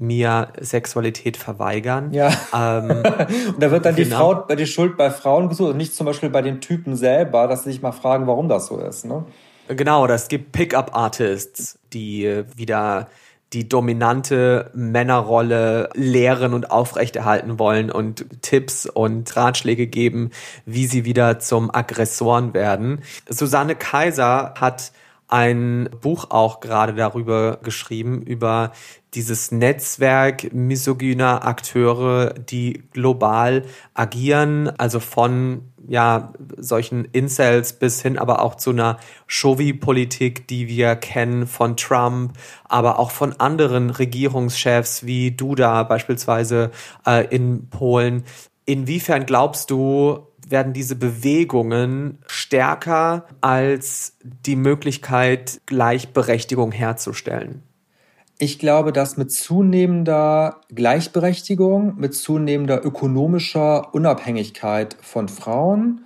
[0.02, 2.12] mir Sexualität verweigern.
[2.14, 2.32] Ja.
[2.54, 2.90] Ähm,
[3.54, 4.34] und da wird dann genau.
[4.34, 7.48] die Frau, die Schuld bei Frauen gesucht und nicht zum Beispiel bei den Typen selber,
[7.48, 9.06] dass sie sich mal fragen, warum das so ist.
[9.06, 9.26] Ne?
[9.68, 13.08] Genau, das gibt Pickup-Artists, die wieder
[13.54, 20.32] die dominante Männerrolle lehren und aufrechterhalten wollen und Tipps und Ratschläge geben,
[20.66, 23.02] wie sie wieder zum Aggressoren werden.
[23.30, 24.94] Susanne Kaiser hat
[25.32, 28.72] ein Buch auch gerade darüber geschrieben, über
[29.14, 33.64] dieses Netzwerk misogyner Akteure, die global
[33.94, 40.96] agieren, also von ja solchen Incels bis hin aber auch zu einer Chauvi-Politik, die wir
[40.96, 42.34] kennen von Trump,
[42.66, 46.72] aber auch von anderen Regierungschefs wie Duda beispielsweise
[47.06, 48.24] äh, in Polen.
[48.66, 57.64] Inwiefern glaubst du, werden diese Bewegungen stärker als die Möglichkeit, Gleichberechtigung herzustellen?
[58.38, 66.06] Ich glaube, dass mit zunehmender Gleichberechtigung, mit zunehmender ökonomischer Unabhängigkeit von Frauen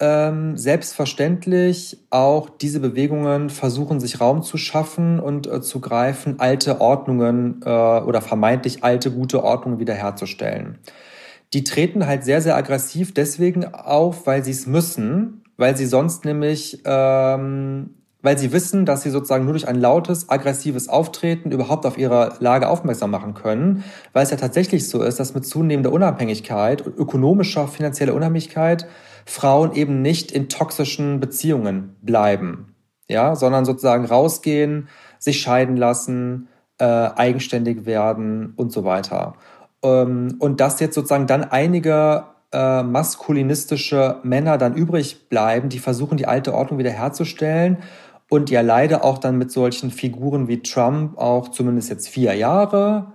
[0.00, 6.80] ähm, selbstverständlich auch diese Bewegungen versuchen, sich Raum zu schaffen und äh, zu greifen, alte
[6.80, 10.78] Ordnungen äh, oder vermeintlich alte, gute Ordnungen wiederherzustellen.
[11.54, 16.24] Die treten halt sehr, sehr aggressiv deswegen auf, weil sie es müssen, weil sie sonst
[16.24, 17.90] nämlich ähm,
[18.20, 22.34] weil sie wissen, dass sie sozusagen nur durch ein lautes, aggressives Auftreten überhaupt auf ihre
[22.40, 27.68] Lage aufmerksam machen können, weil es ja tatsächlich so ist, dass mit zunehmender Unabhängigkeit, ökonomischer,
[27.68, 28.86] finanzieller Unabhängigkeit
[29.24, 32.74] Frauen eben nicht in toxischen Beziehungen bleiben,
[33.08, 34.88] ja, sondern sozusagen rausgehen,
[35.18, 39.34] sich scheiden lassen, äh, eigenständig werden und so weiter.
[39.82, 46.16] Ähm, und dass jetzt sozusagen dann einige äh, maskulinistische Männer dann übrig bleiben, die versuchen,
[46.16, 47.78] die alte Ordnung wiederherzustellen
[48.30, 53.12] und ja leider auch dann mit solchen Figuren wie Trump auch zumindest jetzt vier Jahre,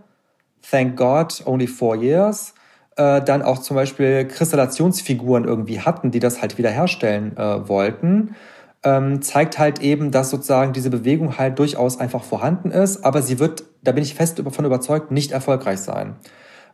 [0.69, 2.53] thank God, only four years,
[2.95, 8.35] äh, dann auch zum Beispiel Kristallationsfiguren irgendwie hatten, die das halt wiederherstellen äh, wollten,
[8.83, 13.39] ähm, zeigt halt eben, dass sozusagen diese Bewegung halt durchaus einfach vorhanden ist, aber sie
[13.39, 16.15] wird, da bin ich fest davon überzeugt, nicht erfolgreich sein.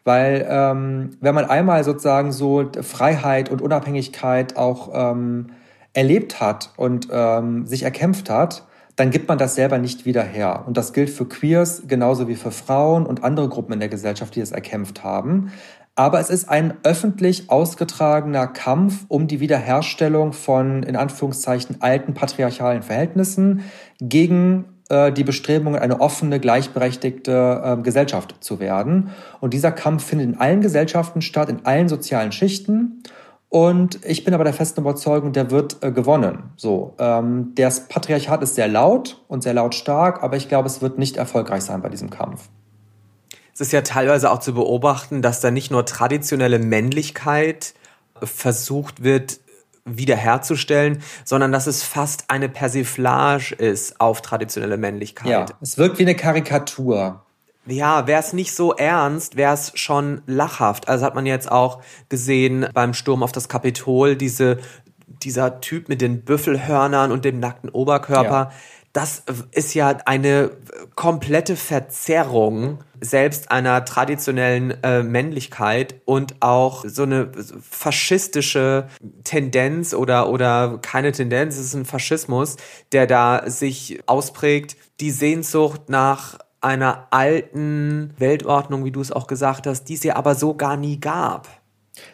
[0.03, 5.47] Weil ähm, wenn man einmal sozusagen so Freiheit und Unabhängigkeit auch ähm,
[5.93, 8.63] erlebt hat und ähm, sich erkämpft hat,
[8.95, 10.63] dann gibt man das selber nicht wieder her.
[10.67, 14.35] Und das gilt für Queers genauso wie für Frauen und andere Gruppen in der Gesellschaft,
[14.35, 15.51] die es erkämpft haben.
[15.95, 22.83] Aber es ist ein öffentlich ausgetragener Kampf um die Wiederherstellung von, in Anführungszeichen, alten patriarchalen
[22.83, 23.63] Verhältnissen
[23.99, 29.11] gegen äh, die Bestrebungen, eine offene, gleichberechtigte äh, Gesellschaft zu werden.
[29.39, 33.03] Und dieser Kampf findet in allen Gesellschaften statt, in allen sozialen Schichten.
[33.49, 36.51] Und ich bin aber der festen Überzeugung, der wird äh, gewonnen.
[36.55, 40.99] So, ähm, das Patriarchat ist sehr laut und sehr lautstark, aber ich glaube, es wird
[40.99, 42.49] nicht erfolgreich sein bei diesem Kampf.
[43.53, 47.73] Es ist ja teilweise auch zu beobachten, dass da nicht nur traditionelle Männlichkeit
[48.23, 49.39] versucht wird
[49.97, 55.29] wiederherzustellen, sondern dass es fast eine Persiflage ist auf traditionelle Männlichkeit.
[55.29, 57.23] Ja, es wirkt wie eine Karikatur
[57.71, 60.87] ja, wäre es nicht so ernst, wäre es schon lachhaft.
[60.87, 64.57] Also hat man jetzt auch gesehen beim Sturm auf das Kapitol, diese,
[65.23, 68.51] dieser Typ mit den Büffelhörnern und dem nackten Oberkörper.
[68.51, 68.51] Ja.
[68.93, 70.51] Das ist ja eine
[70.95, 77.31] komplette Verzerrung selbst einer traditionellen äh, Männlichkeit und auch so eine
[77.61, 78.87] faschistische
[79.23, 82.57] Tendenz oder, oder keine Tendenz, es ist ein Faschismus,
[82.91, 84.75] der da sich ausprägt.
[84.99, 90.15] Die Sehnsucht nach einer alten Weltordnung, wie du es auch gesagt hast, die es ja
[90.15, 91.47] aber so gar nie gab.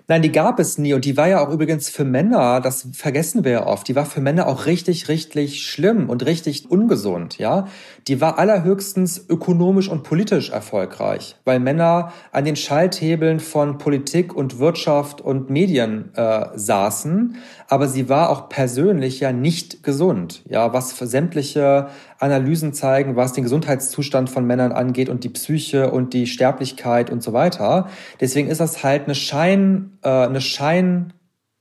[0.07, 0.93] Nein, die gab es nie.
[0.93, 4.05] Und die war ja auch übrigens für Männer, das vergessen wir ja oft, die war
[4.05, 7.67] für Männer auch richtig, richtig schlimm und richtig ungesund, ja.
[8.07, 14.59] Die war allerhöchstens ökonomisch und politisch erfolgreich, weil Männer an den Schalthebeln von Politik und
[14.59, 17.37] Wirtschaft und Medien äh, saßen.
[17.67, 21.87] Aber sie war auch persönlich ja nicht gesund, ja, was für sämtliche
[22.25, 27.23] Analysen zeigen, was den Gesundheitszustand von Männern angeht und die Psyche und die Sterblichkeit und
[27.23, 27.87] so weiter.
[28.19, 31.13] Deswegen ist das halt eine Schein, äh, eine Schein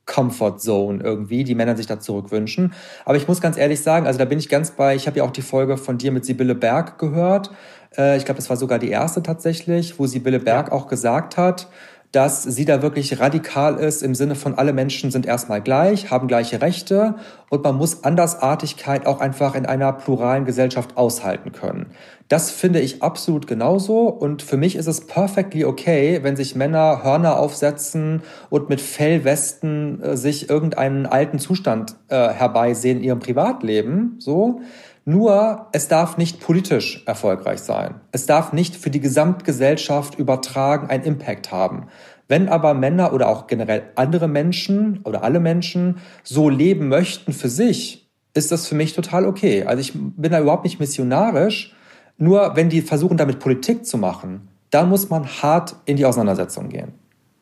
[0.05, 2.73] Comfort Zone irgendwie, die Männer sich da zurückwünschen.
[3.05, 5.23] Aber ich muss ganz ehrlich sagen, also da bin ich ganz bei, ich habe ja
[5.23, 7.51] auch die Folge von dir mit Sibylle Berg gehört.
[7.97, 11.69] Äh, ich glaube, das war sogar die erste tatsächlich, wo Sibylle Berg auch gesagt hat,
[12.15, 16.29] dass sie da wirklich radikal ist im Sinne von alle Menschen sind erstmal gleich, haben
[16.29, 17.15] gleiche Rechte
[17.49, 21.87] und man muss Andersartigkeit auch einfach in einer pluralen Gesellschaft aushalten können.
[22.29, 27.03] Das finde ich absolut genauso und für mich ist es perfectly okay, wenn sich Männer
[27.03, 34.15] Hörner aufsetzen und mit Fellwesten äh, sich irgendeinen alten Zustand äh, herbeisehen in ihrem Privatleben,
[34.19, 34.61] so.
[35.07, 38.01] Nur es darf nicht politisch erfolgreich sein.
[38.11, 41.87] Es darf nicht für die Gesamtgesellschaft übertragen einen Impact haben.
[42.27, 47.49] Wenn aber Männer oder auch generell andere Menschen oder alle Menschen so leben möchten für
[47.49, 49.63] sich, ist das für mich total okay.
[49.63, 51.75] Also ich bin da überhaupt nicht missionarisch.
[52.17, 56.69] Nur wenn die versuchen, damit Politik zu machen, dann muss man hart in die Auseinandersetzung
[56.69, 56.93] gehen.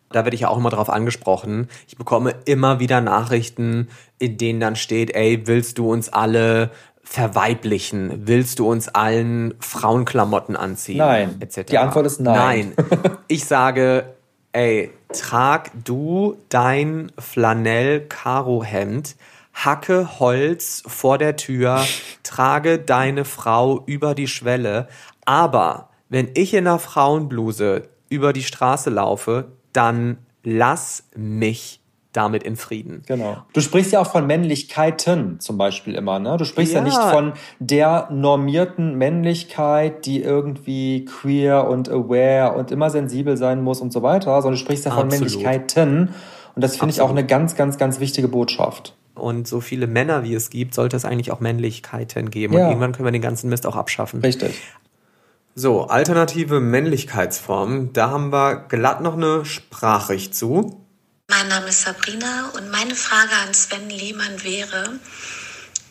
[0.10, 1.68] Da werde ich ja auch immer drauf angesprochen.
[1.88, 3.88] Ich bekomme immer wieder Nachrichten,
[4.20, 6.70] in denen dann steht, ey, willst du uns alle
[7.04, 8.28] verweiblichen?
[8.28, 10.98] Willst du uns allen Frauenklamotten anziehen?
[10.98, 11.38] Nein.
[11.40, 11.64] Etc.
[11.70, 12.74] Die Antwort ist nein.
[12.76, 13.18] Nein.
[13.28, 14.16] Ich sage,
[14.52, 19.16] ey, trag du dein Flanell-Karo-Hemd,
[19.54, 21.86] hacke Holz vor der Tür,
[22.24, 24.88] trage deine Frau über die Schwelle.
[25.26, 31.83] Aber wenn ich in einer Frauenbluse über die Straße laufe, dann lass mich
[32.14, 33.02] damit in Frieden.
[33.08, 33.38] Genau.
[33.54, 36.38] Du sprichst ja auch von Männlichkeiten zum Beispiel immer, ne?
[36.38, 36.86] Du sprichst ja, Ja.
[36.86, 43.82] nicht von der normierten Männlichkeit, die irgendwie queer und aware und immer sensibel sein muss
[43.82, 45.30] und so weiter, sondern du sprichst ja von Absolut.
[45.30, 46.14] Männlichkeiten.
[46.56, 48.96] Und das finde ich auch eine ganz, ganz, ganz wichtige Botschaft.
[49.16, 52.54] Und so viele Männer wie es gibt, sollte es eigentlich auch Männlichkeiten geben.
[52.56, 52.68] Und Ja.
[52.70, 54.22] irgendwann können wir den ganzen Mist auch abschaffen.
[54.22, 54.60] Richtig.
[55.56, 57.94] So, alternative Männlichkeitsformen.
[57.94, 60.83] Da haben wir glatt noch eine Sprachricht zu.
[61.30, 65.00] Mein Name ist Sabrina und meine Frage an Sven Lehmann wäre,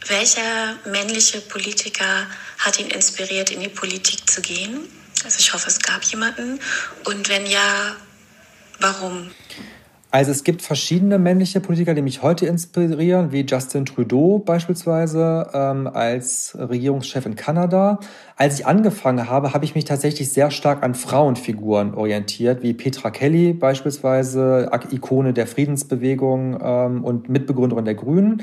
[0.07, 2.27] welcher männliche Politiker
[2.59, 4.89] hat ihn inspiriert, in die Politik zu gehen?
[5.25, 6.61] Also ich hoffe, es gab jemanden.
[7.05, 7.97] Und wenn ja,
[8.79, 9.35] warum?
[10.15, 15.87] Also es gibt verschiedene männliche Politiker, die mich heute inspirieren, wie Justin Trudeau beispielsweise ähm,
[15.87, 17.99] als Regierungschef in Kanada.
[18.37, 23.11] Als ich angefangen habe, habe ich mich tatsächlich sehr stark an Frauenfiguren orientiert, wie Petra
[23.11, 28.43] Kelly beispielsweise, Ikone der Friedensbewegung ähm, und Mitbegründerin der Grünen.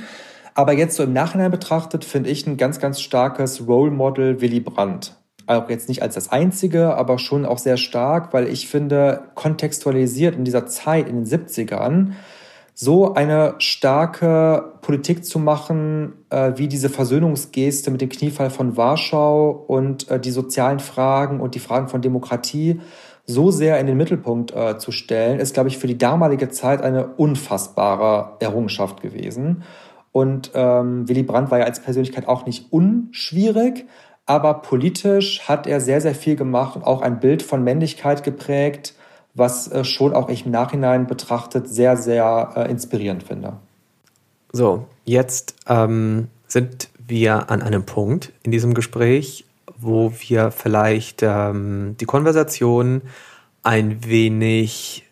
[0.55, 4.59] Aber jetzt so im Nachhinein betrachtet, finde ich ein ganz, ganz starkes Role Model Willy
[4.59, 5.18] Brandt
[5.49, 10.35] auch jetzt nicht als das einzige, aber schon auch sehr stark, weil ich finde, kontextualisiert
[10.35, 12.11] in dieser Zeit, in den 70ern,
[12.73, 19.49] so eine starke Politik zu machen, äh, wie diese Versöhnungsgeste mit dem Kniefall von Warschau
[19.67, 22.79] und äh, die sozialen Fragen und die Fragen von Demokratie
[23.25, 26.81] so sehr in den Mittelpunkt äh, zu stellen, ist, glaube ich, für die damalige Zeit
[26.81, 29.63] eine unfassbare Errungenschaft gewesen.
[30.11, 33.85] Und ähm, Willy Brandt war ja als Persönlichkeit auch nicht unschwierig,
[34.29, 38.93] aber politisch hat er sehr, sehr viel gemacht und auch ein Bild von Männlichkeit geprägt,
[39.33, 43.53] was äh, schon auch ich im Nachhinein betrachtet sehr, sehr äh, inspirierend finde.
[44.51, 49.45] So, jetzt ähm, sind wir an einem Punkt in diesem Gespräch,
[49.79, 53.01] wo wir vielleicht ähm, die Konversation
[53.63, 55.08] ein wenig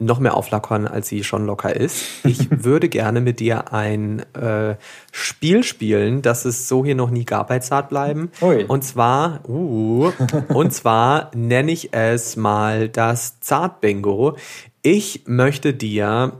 [0.00, 2.04] noch mehr auflockern, als sie schon locker ist.
[2.24, 4.76] Ich würde gerne mit dir ein äh,
[5.12, 8.30] Spiel spielen, das es so hier noch nie gab bei Zart bleiben.
[8.40, 8.64] Ui.
[8.64, 10.10] Und zwar, uh,
[10.48, 14.36] und zwar nenne ich es mal das Zart Bingo.
[14.82, 16.32] Ich möchte dir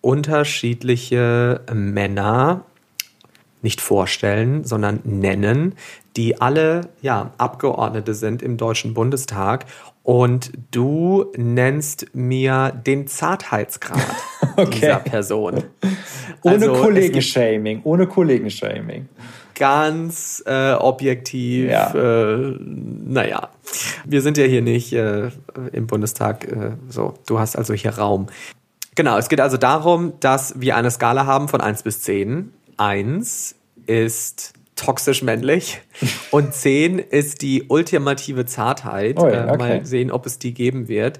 [0.00, 2.64] unterschiedliche Männer
[3.68, 5.74] nicht vorstellen, sondern nennen,
[6.16, 9.66] die alle ja Abgeordnete sind im Deutschen Bundestag
[10.02, 14.00] und du nennst mir den Zartheitsgrad
[14.72, 15.64] dieser Person.
[16.42, 19.06] Ohne Also, Kollegenshaming, ohne Kollegenshaming.
[19.54, 21.68] ganz äh, objektiv.
[21.68, 21.92] Ja.
[21.94, 23.50] Äh, naja,
[24.06, 25.28] wir sind ja hier nicht äh,
[25.72, 26.48] im Bundestag.
[26.50, 28.28] Äh, so, du hast also hier Raum.
[28.94, 32.54] Genau, es geht also darum, dass wir eine Skala haben von 1 bis 10.
[32.78, 33.57] 1
[33.88, 35.80] ist toxisch männlich
[36.30, 39.18] und 10 ist die ultimative Zartheit.
[39.18, 39.56] Ui, Äh, okay.
[39.56, 41.18] Mal sehen, ob es die geben wird.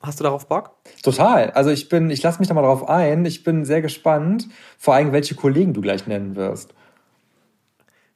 [0.00, 0.72] Hast du darauf Bock?
[1.02, 1.50] Total.
[1.50, 3.24] Also ich bin, ich lasse mich da mal drauf ein.
[3.24, 4.48] Ich bin sehr gespannt,
[4.78, 6.74] vor allem welche Kollegen du gleich nennen wirst.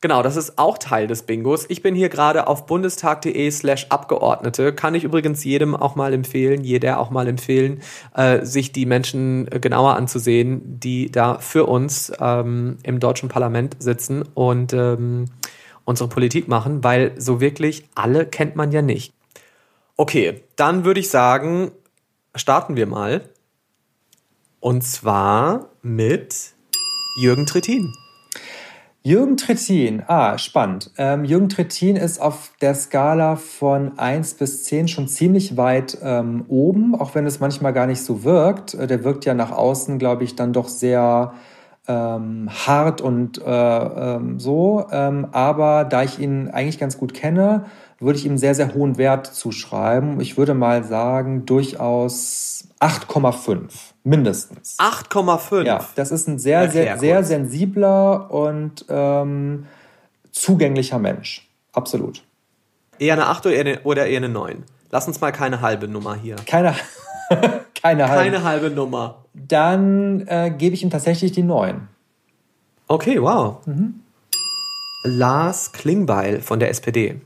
[0.07, 1.67] Genau, das ist auch Teil des Bingos.
[1.69, 4.73] Ich bin hier gerade auf bundestag.de slash Abgeordnete.
[4.73, 7.83] Kann ich übrigens jedem auch mal empfehlen, jeder auch mal empfehlen,
[8.15, 13.75] äh, sich die Menschen äh, genauer anzusehen, die da für uns ähm, im deutschen Parlament
[13.81, 15.25] sitzen und ähm,
[15.85, 19.13] unsere Politik machen, weil so wirklich alle kennt man ja nicht.
[19.97, 21.73] Okay, dann würde ich sagen,
[22.37, 23.29] starten wir mal.
[24.61, 26.53] Und zwar mit
[27.19, 27.93] Jürgen Trittin.
[29.07, 30.91] Jürgen Trittin, ah, spannend.
[30.99, 36.45] Ähm, Jürgen Trittin ist auf der Skala von 1 bis 10 schon ziemlich weit ähm,
[36.49, 38.75] oben, auch wenn es manchmal gar nicht so wirkt.
[38.75, 41.35] Äh, Der wirkt ja nach außen, glaube ich, dann doch sehr
[41.87, 44.89] ähm, hart und äh, ähm, so.
[44.91, 47.67] Ähm, aber da ich ihn eigentlich ganz gut kenne,
[47.99, 50.21] würde ich ihm sehr, sehr hohen Wert zuschreiben.
[50.21, 53.71] Ich würde mal sagen, durchaus 8,5,
[54.05, 54.79] mindestens.
[54.79, 55.63] 8,5.
[55.65, 59.67] Ja, das ist ein sehr, sehr, sehr sensibler und ähm,
[60.31, 61.49] zugänglicher Mensch.
[61.73, 62.23] Absolut.
[62.99, 64.65] Eher eine 8 oder eher eine, oder eher eine 9?
[64.91, 66.37] Lass uns mal keine halbe Nummer hier.
[66.47, 66.75] Keine,
[67.83, 68.25] keine, halbe.
[68.25, 69.25] Keine halbe Nummer.
[69.35, 71.89] Dann äh, gebe ich ihm tatsächlich die 9.
[72.89, 73.67] Okay, wow.
[73.67, 74.01] Mhm.
[75.05, 77.21] Lars Klingbeil von der SPD.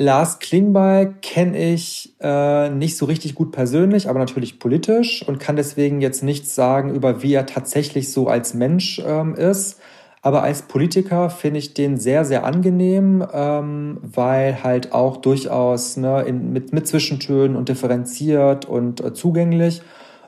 [0.00, 5.56] Lars Klingbeil kenne ich äh, nicht so richtig gut persönlich, aber natürlich politisch und kann
[5.56, 9.78] deswegen jetzt nichts sagen über wie er tatsächlich so als Mensch ähm, ist.
[10.22, 16.22] Aber als Politiker finde ich den sehr, sehr angenehm, ähm, weil halt auch durchaus ne,
[16.22, 19.82] in, mit, mit Zwischentönen und differenziert und äh, zugänglich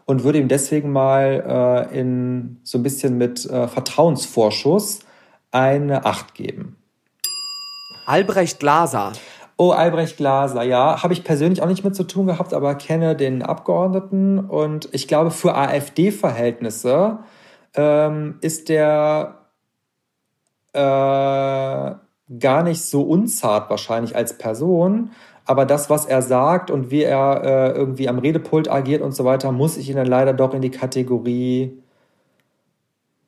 [0.05, 5.01] und würde ihm deswegen mal äh, in so ein bisschen mit äh, Vertrauensvorschuss
[5.51, 6.77] eine Acht geben.
[8.05, 9.13] Albrecht Glaser.
[9.65, 13.15] Oh, Albrecht Glaser, ja, habe ich persönlich auch nicht mit zu tun gehabt, aber kenne
[13.15, 17.21] den Abgeordneten und ich glaube, für AfD-Verhältnisse
[17.75, 19.37] ähm, ist der
[20.73, 25.13] äh, gar nicht so unzart wahrscheinlich als Person,
[25.45, 29.25] aber das, was er sagt und wie er äh, irgendwie am Redepult agiert und so
[29.25, 31.81] weiter, muss ich ihn dann leider doch in die Kategorie,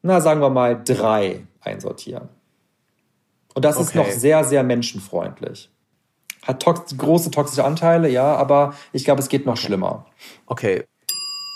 [0.03, 2.29] na sagen wir mal, drei einsortieren.
[3.55, 3.85] Und das okay.
[3.85, 5.71] ist noch sehr, sehr menschenfreundlich.
[6.47, 10.07] Hat tox große toxische Anteile, ja, aber ich glaube, es geht noch schlimmer.
[10.47, 10.85] Okay.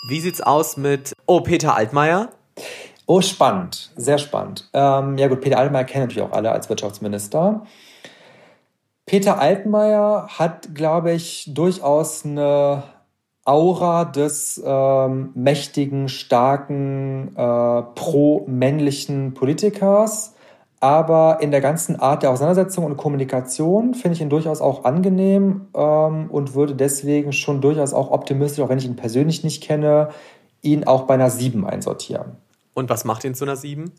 [0.09, 2.29] Wie sieht's aus mit, oh, Peter Altmaier?
[3.05, 4.69] Oh, spannend, sehr spannend.
[4.73, 7.65] Ähm, ja gut, Peter Altmaier kennen natürlich auch alle als Wirtschaftsminister.
[9.05, 12.83] Peter Altmaier hat, glaube ich, durchaus eine
[13.45, 20.35] Aura des ähm, mächtigen, starken, äh, pro-männlichen Politikers.
[20.81, 25.67] Aber in der ganzen Art der Auseinandersetzung und Kommunikation finde ich ihn durchaus auch angenehm
[25.75, 30.09] ähm, und würde deswegen schon durchaus auch optimistisch, auch wenn ich ihn persönlich nicht kenne,
[30.61, 32.37] ihn auch bei einer 7 einsortieren.
[32.73, 33.91] Und was macht ihn zu einer 7?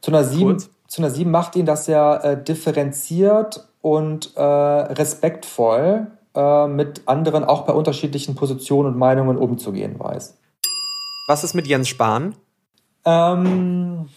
[0.00, 0.58] Zu einer 7,
[0.88, 7.44] zu einer 7 macht ihn, dass er äh, differenziert und äh, respektvoll äh, mit anderen
[7.44, 10.38] auch bei unterschiedlichen Positionen und Meinungen umzugehen weiß.
[11.28, 12.34] Was ist mit Jens Spahn?
[13.04, 14.08] Ähm,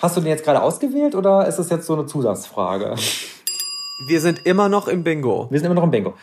[0.00, 2.96] hast du den jetzt gerade ausgewählt oder ist das jetzt so eine Zusatzfrage?
[4.08, 5.46] Wir sind immer noch im Bingo.
[5.50, 6.14] Wir sind immer noch im Bingo.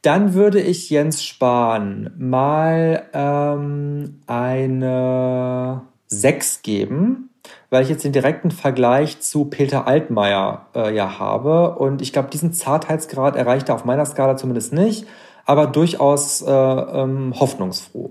[0.00, 7.30] Dann würde ich Jens Spahn mal ähm, eine 6 geben
[7.72, 11.76] weil ich jetzt den direkten Vergleich zu Peter Altmaier äh, ja habe.
[11.76, 15.06] Und ich glaube, diesen Zartheitsgrad erreicht er auf meiner Skala zumindest nicht,
[15.46, 18.10] aber durchaus äh, ähm, hoffnungsfroh.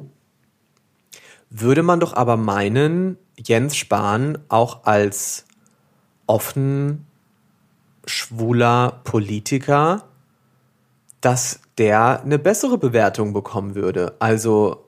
[1.52, 5.46] Würde man doch aber meinen, Jens Spahn auch als
[6.28, 7.06] offen
[8.06, 10.04] schwuler Politiker,
[11.22, 14.16] dass der eine bessere Bewertung bekommen würde.
[14.20, 14.86] Also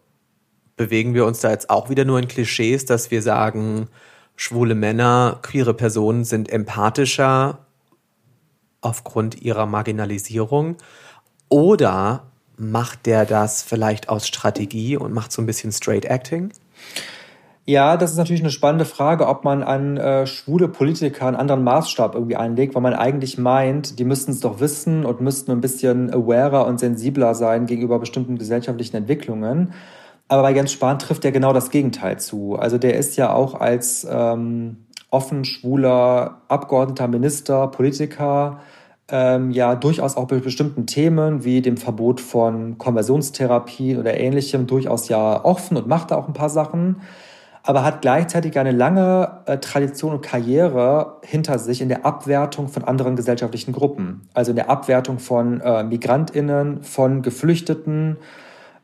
[0.76, 3.88] bewegen wir uns da jetzt auch wieder nur in Klischees, dass wir sagen,
[4.36, 7.60] schwule Männer, queere Personen sind empathischer
[8.82, 10.78] aufgrund ihrer Marginalisierung?
[11.50, 12.28] Oder
[12.58, 16.52] macht der das vielleicht aus Strategie und macht so ein bisschen Straight Acting?
[17.66, 21.64] Ja, das ist natürlich eine spannende Frage, ob man an äh, schwule Politiker einen anderen
[21.64, 25.62] Maßstab irgendwie einlegt, weil man eigentlich meint, die müssten es doch wissen und müssten ein
[25.62, 29.74] bisschen awarer und sensibler sein gegenüber bestimmten gesellschaftlichen Entwicklungen.
[30.28, 32.58] Aber bei Jens Spahn trifft er genau das Gegenteil zu.
[32.58, 38.60] Also der ist ja auch als ähm, offen schwuler Abgeordneter, Minister, Politiker
[39.08, 45.08] ähm, ja durchaus auch bei bestimmten Themen wie dem Verbot von Konversionstherapie oder ähnlichem durchaus
[45.08, 46.98] ja offen und macht da auch ein paar Sachen
[47.64, 52.84] aber hat gleichzeitig eine lange äh, Tradition und Karriere hinter sich in der Abwertung von
[52.84, 54.28] anderen gesellschaftlichen Gruppen.
[54.34, 58.18] Also in der Abwertung von äh, Migrantinnen, von Geflüchteten,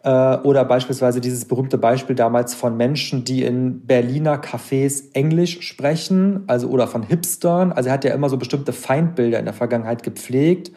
[0.03, 6.45] äh, oder beispielsweise dieses berühmte Beispiel damals von Menschen, die in Berliner Cafés Englisch sprechen,
[6.47, 7.73] also oder von Hipstern.
[7.73, 10.71] Also er hat ja immer so bestimmte Feindbilder in der Vergangenheit gepflegt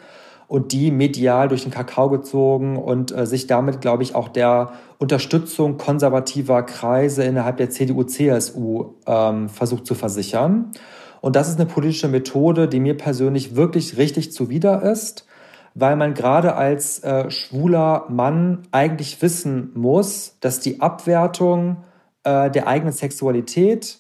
[0.48, 4.72] und die medial durch den Kakao gezogen und äh, sich damit, glaube ich, auch der
[4.98, 10.72] Unterstützung konservativer Kreise innerhalb der CDU-CSU ähm, versucht zu versichern.
[11.20, 15.26] Und das ist eine politische Methode, die mir persönlich wirklich richtig zuwider ist
[15.74, 21.78] weil man gerade als äh, schwuler Mann eigentlich wissen muss, dass die Abwertung
[22.24, 23.98] äh, der eigenen Sexualität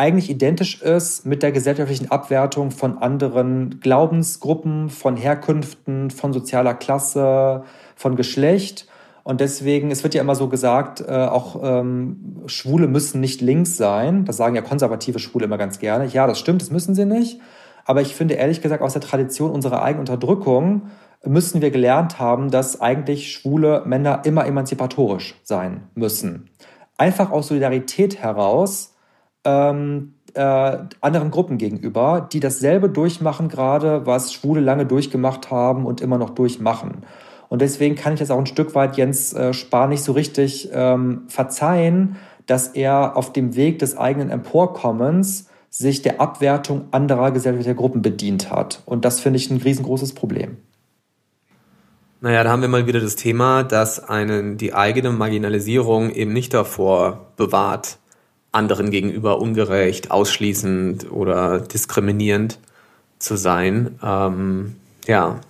[0.00, 7.64] eigentlich identisch ist mit der gesellschaftlichen Abwertung von anderen Glaubensgruppen, von Herkünften, von sozialer Klasse,
[7.96, 8.86] von Geschlecht.
[9.24, 13.76] Und deswegen, es wird ja immer so gesagt, äh, auch ähm, Schwule müssen nicht links
[13.76, 14.24] sein.
[14.24, 16.06] Das sagen ja konservative Schwule immer ganz gerne.
[16.06, 17.38] Ja, das stimmt, das müssen sie nicht.
[17.84, 20.84] Aber ich finde ehrlich gesagt, aus der Tradition unserer eigenen Unterdrückung
[21.26, 26.48] müssen wir gelernt haben, dass eigentlich schwule Männer immer emanzipatorisch sein müssen.
[26.96, 28.94] Einfach aus Solidarität heraus
[29.44, 36.00] ähm, äh, anderen Gruppen gegenüber, die dasselbe durchmachen gerade, was Schwule lange durchgemacht haben und
[36.00, 37.04] immer noch durchmachen.
[37.48, 40.70] Und deswegen kann ich das auch ein Stück weit Jens äh, Spahn nicht so richtig
[40.72, 42.16] ähm, verzeihen,
[42.46, 48.50] dass er auf dem Weg des eigenen Emporkommens sich der Abwertung anderer gesellschaftlicher Gruppen bedient
[48.50, 48.82] hat.
[48.86, 50.58] Und das finde ich ein riesengroßes Problem.
[52.20, 56.52] Naja, da haben wir mal wieder das Thema, dass einen die eigene Marginalisierung eben nicht
[56.52, 57.98] davor bewahrt,
[58.52, 62.58] anderen gegenüber ungerecht, ausschließend oder diskriminierend
[63.18, 63.98] zu sein.
[64.02, 64.76] Ähm,
[65.06, 65.40] ja.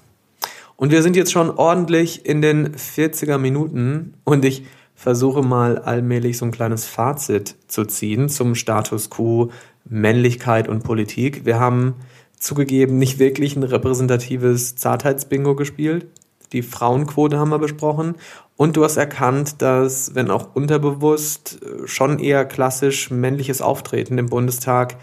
[0.77, 6.37] Und wir sind jetzt schon ordentlich in den 40er Minuten und ich versuche mal allmählich
[6.37, 9.51] so ein kleines Fazit zu ziehen zum Status quo
[9.85, 11.47] Männlichkeit und Politik.
[11.47, 11.95] Wir haben
[12.39, 16.07] zugegeben nicht wirklich ein repräsentatives Zartheitsbingo gespielt.
[16.53, 18.17] Die Frauenquote haben wir besprochen.
[18.61, 24.99] Und du hast erkannt, dass, wenn auch unterbewusst, schon eher klassisch männliches Auftreten im Bundestag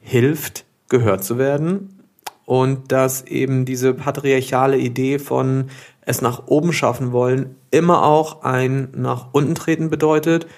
[0.00, 2.02] hilft, gehört zu werden.
[2.44, 5.66] Und dass eben diese patriarchale Idee von
[6.00, 10.48] es nach oben schaffen wollen immer auch ein nach unten treten bedeutet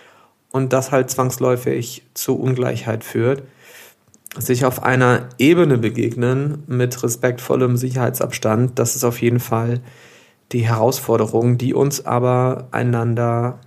[0.51, 3.43] und das halt zwangsläufig zu Ungleichheit führt
[4.39, 9.81] sich auf einer Ebene begegnen mit respektvollem Sicherheitsabstand, das ist auf jeden Fall
[10.53, 13.59] die Herausforderung, die uns aber einander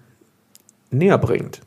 [0.92, 1.62] näher bringt.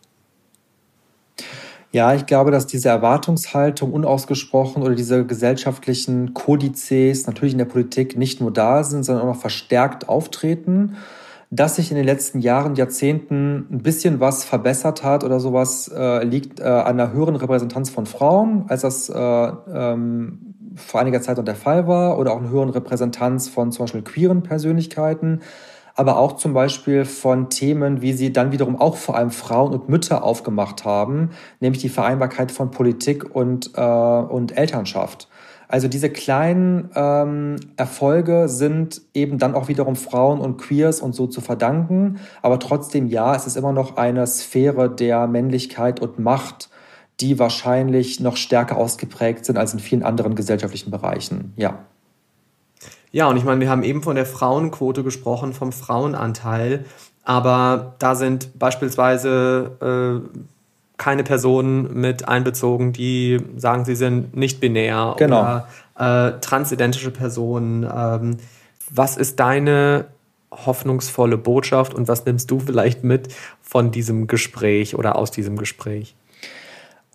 [1.93, 8.19] Ja, ich glaube, dass diese Erwartungshaltung unausgesprochen oder diese gesellschaftlichen Kodizes natürlich in der Politik
[8.19, 10.97] nicht nur da sind, sondern auch noch verstärkt auftreten
[11.51, 16.25] dass sich in den letzten Jahren, Jahrzehnten ein bisschen was verbessert hat oder sowas, äh,
[16.25, 21.39] liegt äh, an der höheren Repräsentanz von Frauen, als das äh, ähm, vor einiger Zeit
[21.39, 25.41] noch der Fall war, oder auch eine höheren Repräsentanz von zum Beispiel queeren Persönlichkeiten,
[25.95, 29.89] aber auch zum Beispiel von Themen, wie sie dann wiederum auch vor allem Frauen und
[29.89, 35.29] Mütter aufgemacht haben, nämlich die Vereinbarkeit von Politik und, äh, und Elternschaft.
[35.69, 41.27] Also diese kleinen ähm, Erfolge sind eben dann auch wiederum Frauen und Queers und so
[41.27, 42.21] zu verdanken.
[42.41, 46.69] Aber trotzdem, ja, es ist immer noch eine Sphäre der Männlichkeit und Macht,
[47.21, 51.53] die wahrscheinlich noch stärker ausgeprägt sind als in vielen anderen gesellschaftlichen Bereichen.
[51.57, 51.79] Ja.
[53.13, 56.85] Ja, und ich meine, wir haben eben von der Frauenquote gesprochen, vom Frauenanteil.
[57.25, 60.39] Aber da sind beispielsweise äh,
[60.99, 65.41] keine Personen mit einbezogen, die sagen, sie sind nicht binär genau.
[65.41, 67.85] oder äh, transidentische Personen.
[67.85, 68.37] Ähm,
[68.91, 70.07] was ist deine
[70.51, 73.29] hoffnungsvolle Botschaft und was nimmst du vielleicht mit
[73.61, 76.15] von diesem Gespräch oder aus diesem Gespräch?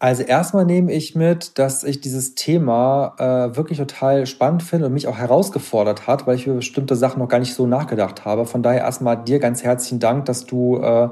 [0.01, 4.93] Also erstmal nehme ich mit, dass ich dieses Thema äh, wirklich total spannend finde und
[4.93, 8.47] mich auch herausgefordert hat, weil ich über bestimmte Sachen noch gar nicht so nachgedacht habe.
[8.47, 11.09] Von daher erstmal dir ganz herzlichen Dank, dass du äh,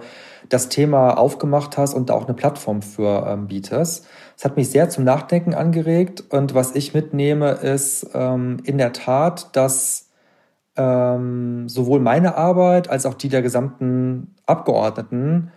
[0.50, 4.08] das Thema aufgemacht hast und da auch eine Plattform für ähm, bietest.
[4.36, 8.92] Es hat mich sehr zum Nachdenken angeregt und was ich mitnehme, ist ähm, in der
[8.92, 10.10] Tat, dass
[10.78, 15.52] ähm, sowohl meine Arbeit als auch die der gesamten Abgeordneten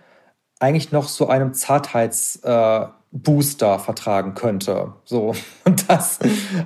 [0.59, 4.93] eigentlich noch so einem Zartheits äh, Booster vertragen könnte.
[5.05, 5.35] So.
[5.65, 6.17] Und das,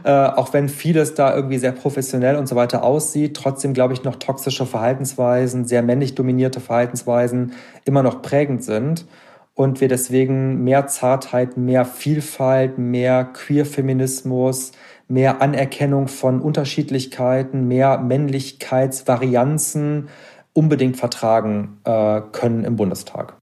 [0.03, 4.03] äh, auch wenn vieles da irgendwie sehr professionell und so weiter aussieht, trotzdem glaube ich
[4.03, 7.51] noch toxische Verhaltensweisen, sehr männlich dominierte Verhaltensweisen
[7.83, 9.05] immer noch prägend sind.
[9.53, 14.71] Und wir deswegen mehr Zartheit, mehr Vielfalt, mehr Queer-Feminismus,
[15.07, 20.07] mehr Anerkennung von Unterschiedlichkeiten, mehr Männlichkeitsvarianzen
[20.53, 23.35] unbedingt vertragen äh, können im Bundestag.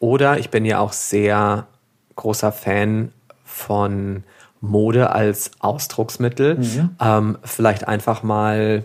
[0.00, 1.68] Oder ich bin ja auch sehr
[2.16, 3.12] großer Fan
[3.44, 4.24] von
[4.60, 6.58] Mode als Ausdrucksmittel.
[6.58, 6.90] Mhm.
[7.00, 8.84] Ähm, vielleicht einfach mal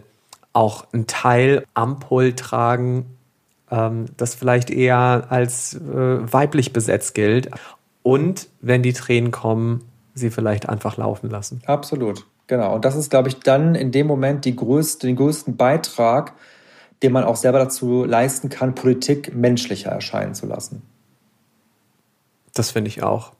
[0.53, 3.17] auch ein Teil Ampul tragen,
[3.69, 5.80] ähm, das vielleicht eher als äh,
[6.34, 7.49] weiblich besetzt gilt.
[8.03, 11.61] Und wenn die Tränen kommen, sie vielleicht einfach laufen lassen.
[11.65, 12.76] Absolut, genau.
[12.76, 16.34] Und das ist, glaube ich, dann in dem Moment die größte, den größten Beitrag,
[17.03, 20.84] den man auch selber dazu leisten kann, Politik menschlicher erscheinen zu lassen.
[22.56, 23.34] Das finde ich auch.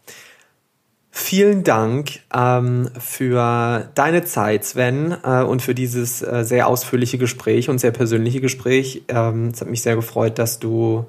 [1.09, 7.70] Vielen Dank ähm, für deine Zeit, Sven, äh, und für dieses äh, sehr ausführliche Gespräch
[7.70, 9.03] und sehr persönliche Gespräch.
[9.07, 11.05] Ähm, es hat mich sehr gefreut, dass du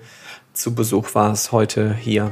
[0.52, 2.30] zu Besuch warst heute hier.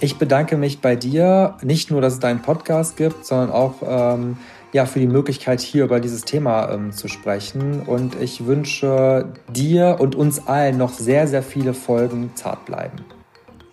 [0.00, 4.38] Ich bedanke mich bei dir, nicht nur, dass es deinen Podcast gibt, sondern auch ähm,
[4.72, 7.82] ja, für die Möglichkeit, hier über dieses Thema ähm, zu sprechen.
[7.82, 13.04] Und ich wünsche dir und uns allen noch sehr, sehr viele Folgen zart bleiben.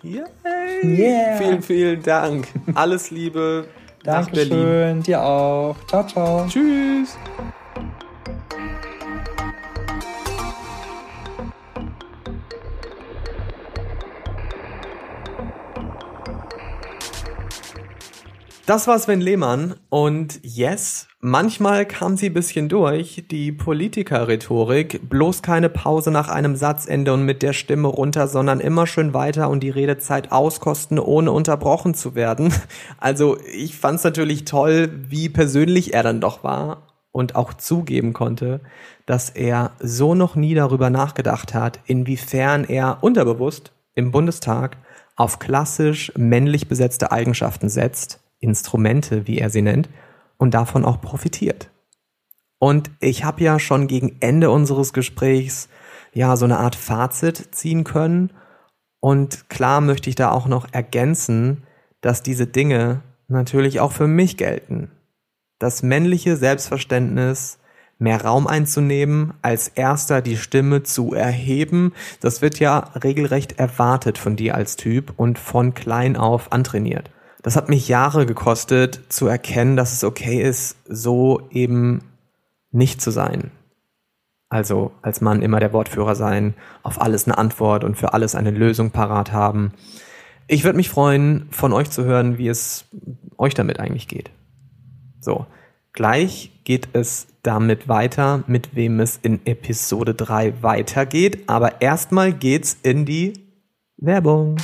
[0.02, 0.24] Yay!
[0.84, 1.36] Yeah.
[1.38, 2.48] Vielen, vielen Dank.
[2.74, 3.68] Alles Liebe.
[4.04, 5.02] Dankeschön.
[5.02, 5.76] Dir auch.
[5.88, 6.46] Ciao, ciao.
[6.46, 7.16] Tschüss.
[18.66, 25.68] Das war Sven Lehmann und yes, manchmal kam sie bisschen durch, die Politiker-Rhetorik, bloß keine
[25.68, 29.70] Pause nach einem Satzende und mit der Stimme runter, sondern immer schön weiter und die
[29.70, 32.52] Redezeit auskosten, ohne unterbrochen zu werden.
[32.98, 38.60] Also ich fand's natürlich toll, wie persönlich er dann doch war und auch zugeben konnte,
[39.06, 44.76] dass er so noch nie darüber nachgedacht hat, inwiefern er unterbewusst im Bundestag
[45.16, 49.88] auf klassisch männlich besetzte Eigenschaften setzt, Instrumente, wie er sie nennt,
[50.38, 51.70] und davon auch profitiert.
[52.58, 55.68] Und ich habe ja schon gegen Ende unseres Gesprächs
[56.12, 58.32] ja so eine Art Fazit ziehen können.
[59.00, 61.64] Und klar möchte ich da auch noch ergänzen,
[62.00, 64.90] dass diese Dinge natürlich auch für mich gelten.
[65.58, 67.58] Das männliche Selbstverständnis,
[67.98, 74.36] mehr Raum einzunehmen, als erster die Stimme zu erheben, das wird ja regelrecht erwartet von
[74.36, 77.10] dir als Typ und von klein auf antrainiert.
[77.42, 82.02] Das hat mich Jahre gekostet zu erkennen, dass es okay ist, so eben
[82.70, 83.50] nicht zu sein.
[84.48, 88.50] Also als Mann immer der Wortführer sein, auf alles eine Antwort und für alles eine
[88.50, 89.72] Lösung parat haben.
[90.46, 92.86] Ich würde mich freuen, von euch zu hören, wie es
[93.36, 94.30] euch damit eigentlich geht.
[95.20, 95.46] So,
[95.92, 101.44] gleich geht es damit weiter, mit wem es in Episode 3 weitergeht.
[101.48, 103.34] Aber erstmal geht's in die
[103.98, 104.56] Werbung.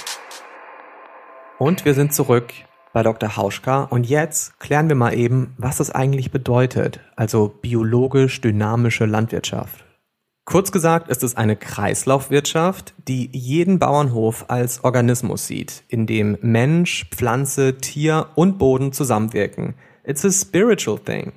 [1.59, 2.53] Und wir sind zurück
[2.93, 3.37] bei Dr.
[3.37, 9.85] Hauschka und jetzt klären wir mal eben, was das eigentlich bedeutet, also biologisch dynamische Landwirtschaft.
[10.45, 17.07] Kurz gesagt ist es eine Kreislaufwirtschaft, die jeden Bauernhof als Organismus sieht, in dem Mensch,
[17.11, 19.75] Pflanze, Tier und Boden zusammenwirken.
[20.03, 21.33] It's a spiritual thing.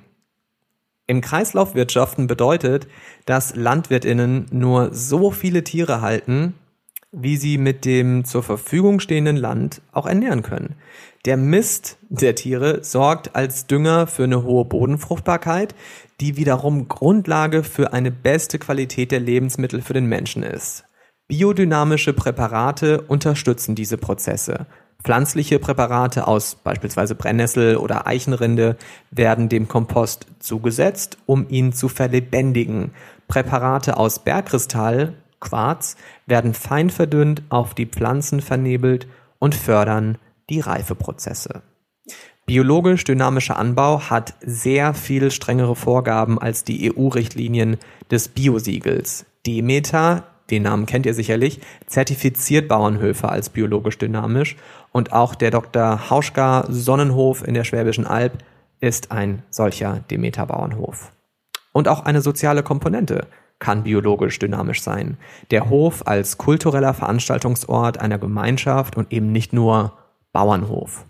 [1.06, 2.88] Im Kreislaufwirtschaften bedeutet,
[3.24, 6.54] dass Landwirtinnen nur so viele Tiere halten,
[7.12, 10.74] wie sie mit dem zur Verfügung stehenden Land auch ernähren können.
[11.24, 15.74] Der Mist der Tiere sorgt als Dünger für eine hohe Bodenfruchtbarkeit,
[16.20, 20.84] die wiederum Grundlage für eine beste Qualität der Lebensmittel für den Menschen ist.
[21.28, 24.66] Biodynamische Präparate unterstützen diese Prozesse.
[25.04, 28.76] Pflanzliche Präparate aus beispielsweise Brennnessel oder Eichenrinde
[29.10, 32.92] werden dem Kompost zugesetzt, um ihn zu verlebendigen.
[33.28, 39.06] Präparate aus Bergkristall, Quarz, werden fein verdünnt auf die Pflanzen vernebelt
[39.38, 40.18] und fördern
[40.50, 41.62] die Reifeprozesse.
[42.46, 47.76] Biologisch dynamischer Anbau hat sehr viel strengere Vorgaben als die EU-Richtlinien
[48.10, 49.26] des Biosiegels.
[49.46, 54.56] Demeter, den Namen kennt ihr sicherlich, zertifiziert Bauernhöfe als biologisch dynamisch
[54.92, 56.08] und auch der Dr.
[56.08, 58.32] Hauschka Sonnenhof in der Schwäbischen Alb
[58.80, 61.12] ist ein solcher Demeter-Bauernhof.
[61.72, 63.26] Und auch eine soziale Komponente
[63.58, 65.16] kann biologisch dynamisch sein.
[65.50, 69.92] Der Hof als kultureller Veranstaltungsort einer Gemeinschaft und eben nicht nur
[70.32, 71.04] Bauernhof.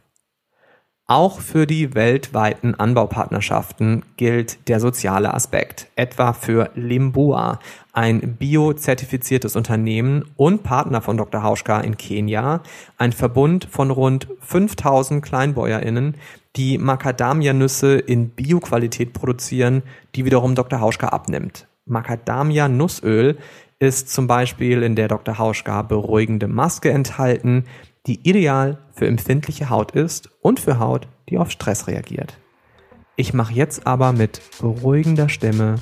[1.11, 7.61] Auch für die weltweiten Anbaupartnerschaften gilt der soziale Aspekt, etwa für Limbua,
[7.95, 11.43] ein biozertifiziertes Unternehmen und Partner von Dr.
[11.43, 12.63] Hauschka in Kenia,
[12.99, 16.15] ein Verbund von rund 5000 Kleinbäuerinnen,
[16.57, 19.83] die Macadamia-Nüsse in Bioqualität produzieren,
[20.15, 20.81] die wiederum Dr.
[20.81, 21.68] Hauschka abnimmt.
[21.89, 23.39] Macadamia-Nussöl
[23.79, 25.39] ist zum Beispiel in der Dr.
[25.39, 27.65] Hauschka beruhigende Maske enthalten,
[28.07, 32.39] die ideal für empfindliche Haut ist und für Haut, die auf Stress reagiert.
[33.17, 35.77] Ich mache jetzt aber mit beruhigender Stimme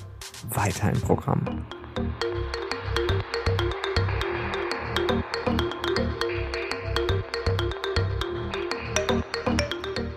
[0.48, 1.66] weiter im Programm.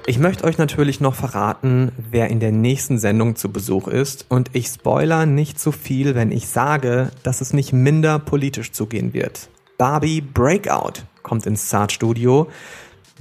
[0.09, 4.49] Ich möchte euch natürlich noch verraten, wer in der nächsten Sendung zu Besuch ist und
[4.53, 9.49] ich spoiler nicht zu viel, wenn ich sage, dass es nicht minder politisch zugehen wird.
[9.77, 12.47] Barbie Breakout kommt ins Zart Studio.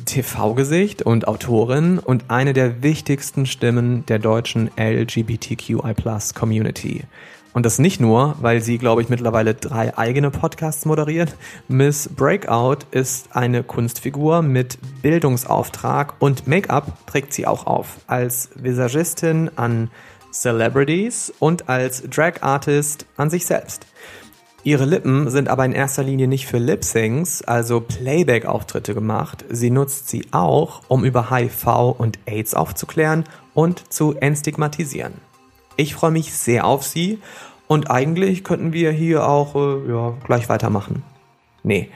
[0.07, 7.03] TV-Gesicht und Autorin und eine der wichtigsten Stimmen der deutschen LGBTQI-Plus-Community.
[7.59, 11.35] Und das nicht nur, weil sie, glaube ich, mittlerweile drei eigene Podcasts moderiert.
[11.67, 17.97] Miss Breakout ist eine Kunstfigur mit Bildungsauftrag und Make-up trägt sie auch auf.
[18.07, 19.91] Als Visagistin an
[20.33, 23.89] Celebrities und als Drag Artist an sich selbst.
[24.63, 29.45] Ihre Lippen sind aber in erster Linie nicht für Lip-Syncs, also Playback-Auftritte gemacht.
[29.51, 31.67] Sie nutzt sie auch, um über HIV
[31.99, 35.15] und AIDS aufzuklären und zu entstigmatisieren.
[35.81, 37.21] Ich freue mich sehr auf sie
[37.69, 41.05] und eigentlich könnten wir hier auch äh, ja, gleich weitermachen.
[41.63, 41.91] Nee,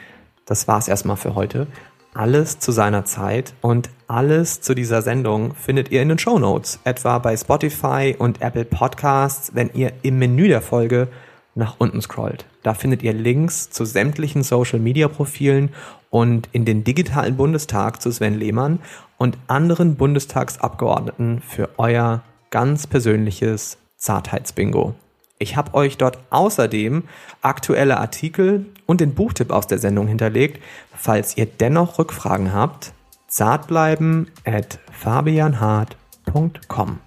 [0.46, 1.66] das war's erstmal für heute.
[2.14, 6.78] Alles zu seiner Zeit und alles zu dieser Sendung findet ihr in den Show Notes,
[6.84, 11.08] etwa bei Spotify und Apple Podcasts, wenn ihr im Menü der Folge
[11.54, 12.44] nach unten scrollt.
[12.62, 15.70] Da findet ihr Links zu sämtlichen Social-Media-Profilen
[16.10, 18.80] und in den digitalen Bundestag zu Sven Lehmann
[19.16, 24.94] und anderen Bundestagsabgeordneten für euer ganz persönliches Zartheitsbingo.
[25.42, 27.02] Ich habe euch dort außerdem
[27.42, 30.62] aktuelle Artikel und den Buchtipp aus der Sendung hinterlegt.
[30.96, 32.92] Falls ihr dennoch Rückfragen habt,
[33.26, 37.00] zartbleiben at fabianhart.com.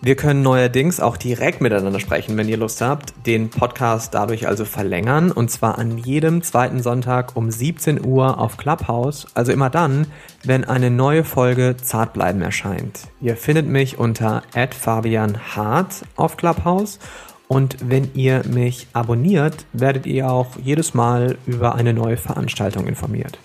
[0.00, 3.26] Wir können neuerdings auch direkt miteinander sprechen, wenn ihr Lust habt.
[3.26, 8.58] Den Podcast dadurch also verlängern und zwar an jedem zweiten Sonntag um 17 Uhr auf
[8.58, 9.26] Clubhouse.
[9.34, 10.06] Also immer dann,
[10.44, 13.08] wenn eine neue Folge Zartbleiben erscheint.
[13.20, 17.00] Ihr findet mich unter @fabianhart auf Clubhouse
[17.48, 23.38] und wenn ihr mich abonniert, werdet ihr auch jedes Mal über eine neue Veranstaltung informiert.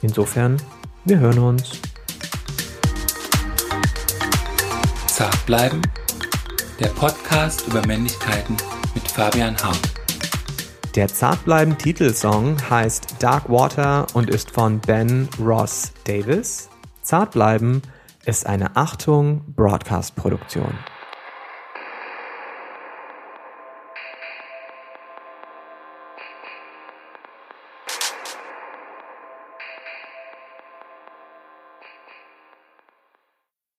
[0.00, 0.56] Insofern,
[1.04, 1.80] wir hören uns.
[5.06, 5.82] Zart bleiben.
[6.80, 8.56] Der Podcast über Männlichkeiten
[8.94, 9.80] mit Fabian Hart.
[10.94, 16.68] Der Zartbleiben Titelsong heißt Dark Water und ist von Ben Ross Davis.
[17.02, 17.82] Zartbleiben
[18.24, 20.72] ist eine Achtung Broadcast Produktion.